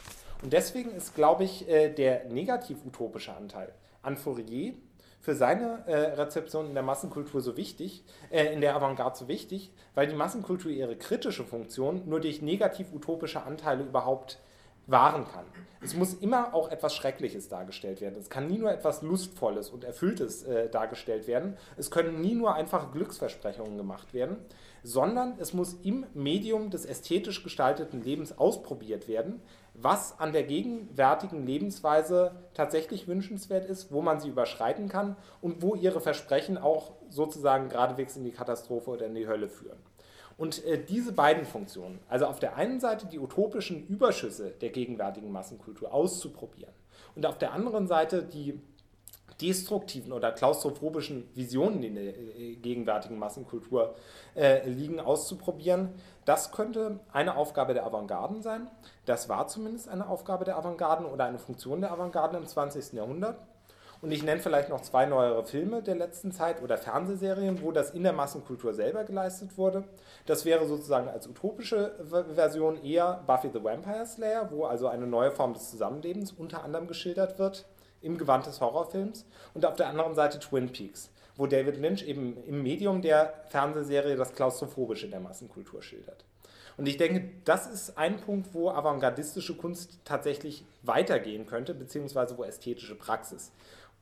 [0.42, 3.72] Und deswegen ist, glaube ich, äh, der negativ-utopische Anteil
[4.02, 4.74] an Fourier
[5.20, 9.70] für seine äh, Rezeption in der Massenkultur so wichtig, äh, in der Avantgarde so wichtig,
[9.94, 14.38] weil die Massenkultur ihre kritische Funktion nur durch negativ-utopische Anteile überhaupt
[14.86, 15.44] wahren kann.
[15.82, 18.18] Es muss immer auch etwas Schreckliches dargestellt werden.
[18.18, 21.56] Es kann nie nur etwas Lustvolles und Erfülltes äh, dargestellt werden.
[21.76, 24.36] Es können nie nur einfache Glücksversprechungen gemacht werden,
[24.82, 29.40] sondern es muss im Medium des ästhetisch gestalteten Lebens ausprobiert werden,
[29.74, 35.74] was an der gegenwärtigen Lebensweise tatsächlich wünschenswert ist, wo man sie überschreiten kann und wo
[35.74, 39.78] ihre Versprechen auch sozusagen geradewegs in die Katastrophe oder in die Hölle führen.
[40.36, 45.30] Und äh, diese beiden Funktionen, also auf der einen Seite die utopischen Überschüsse der gegenwärtigen
[45.30, 46.72] Massenkultur auszuprobieren
[47.14, 48.58] und auf der anderen Seite die
[49.40, 53.94] destruktiven oder klaustrophobischen Visionen, die in der äh, gegenwärtigen Massenkultur
[54.34, 55.90] äh, liegen, auszuprobieren.
[56.24, 58.68] Das könnte eine Aufgabe der Avantgarden sein.
[59.10, 62.92] Das war zumindest eine Aufgabe der Avantgarden oder eine Funktion der Avantgarden im 20.
[62.92, 63.40] Jahrhundert.
[64.00, 67.90] Und ich nenne vielleicht noch zwei neuere Filme der letzten Zeit oder Fernsehserien, wo das
[67.90, 69.82] in der Massenkultur selber geleistet wurde.
[70.26, 71.92] Das wäre sozusagen als utopische
[72.32, 76.86] Version eher Buffy the Vampire Slayer, wo also eine neue Form des Zusammenlebens unter anderem
[76.86, 77.66] geschildert wird
[78.02, 82.36] im Gewand des Horrorfilms und auf der anderen Seite Twin Peaks, wo David Lynch eben
[82.44, 86.24] im Medium der Fernsehserie das Klaustrophobische der Massenkultur schildert.
[86.80, 92.42] Und ich denke, das ist ein Punkt, wo avantgardistische Kunst tatsächlich weitergehen könnte, beziehungsweise wo
[92.42, 93.52] ästhetische Praxis,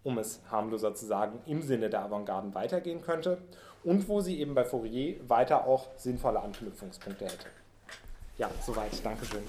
[0.04, 3.38] um es harmloser zu sagen, im Sinne der Avantgarden weitergehen könnte
[3.82, 7.48] und wo sie eben bei Fourier weiter auch sinnvolle Anknüpfungspunkte hätte.
[8.36, 9.04] Ja, soweit.
[9.04, 9.42] Dankeschön.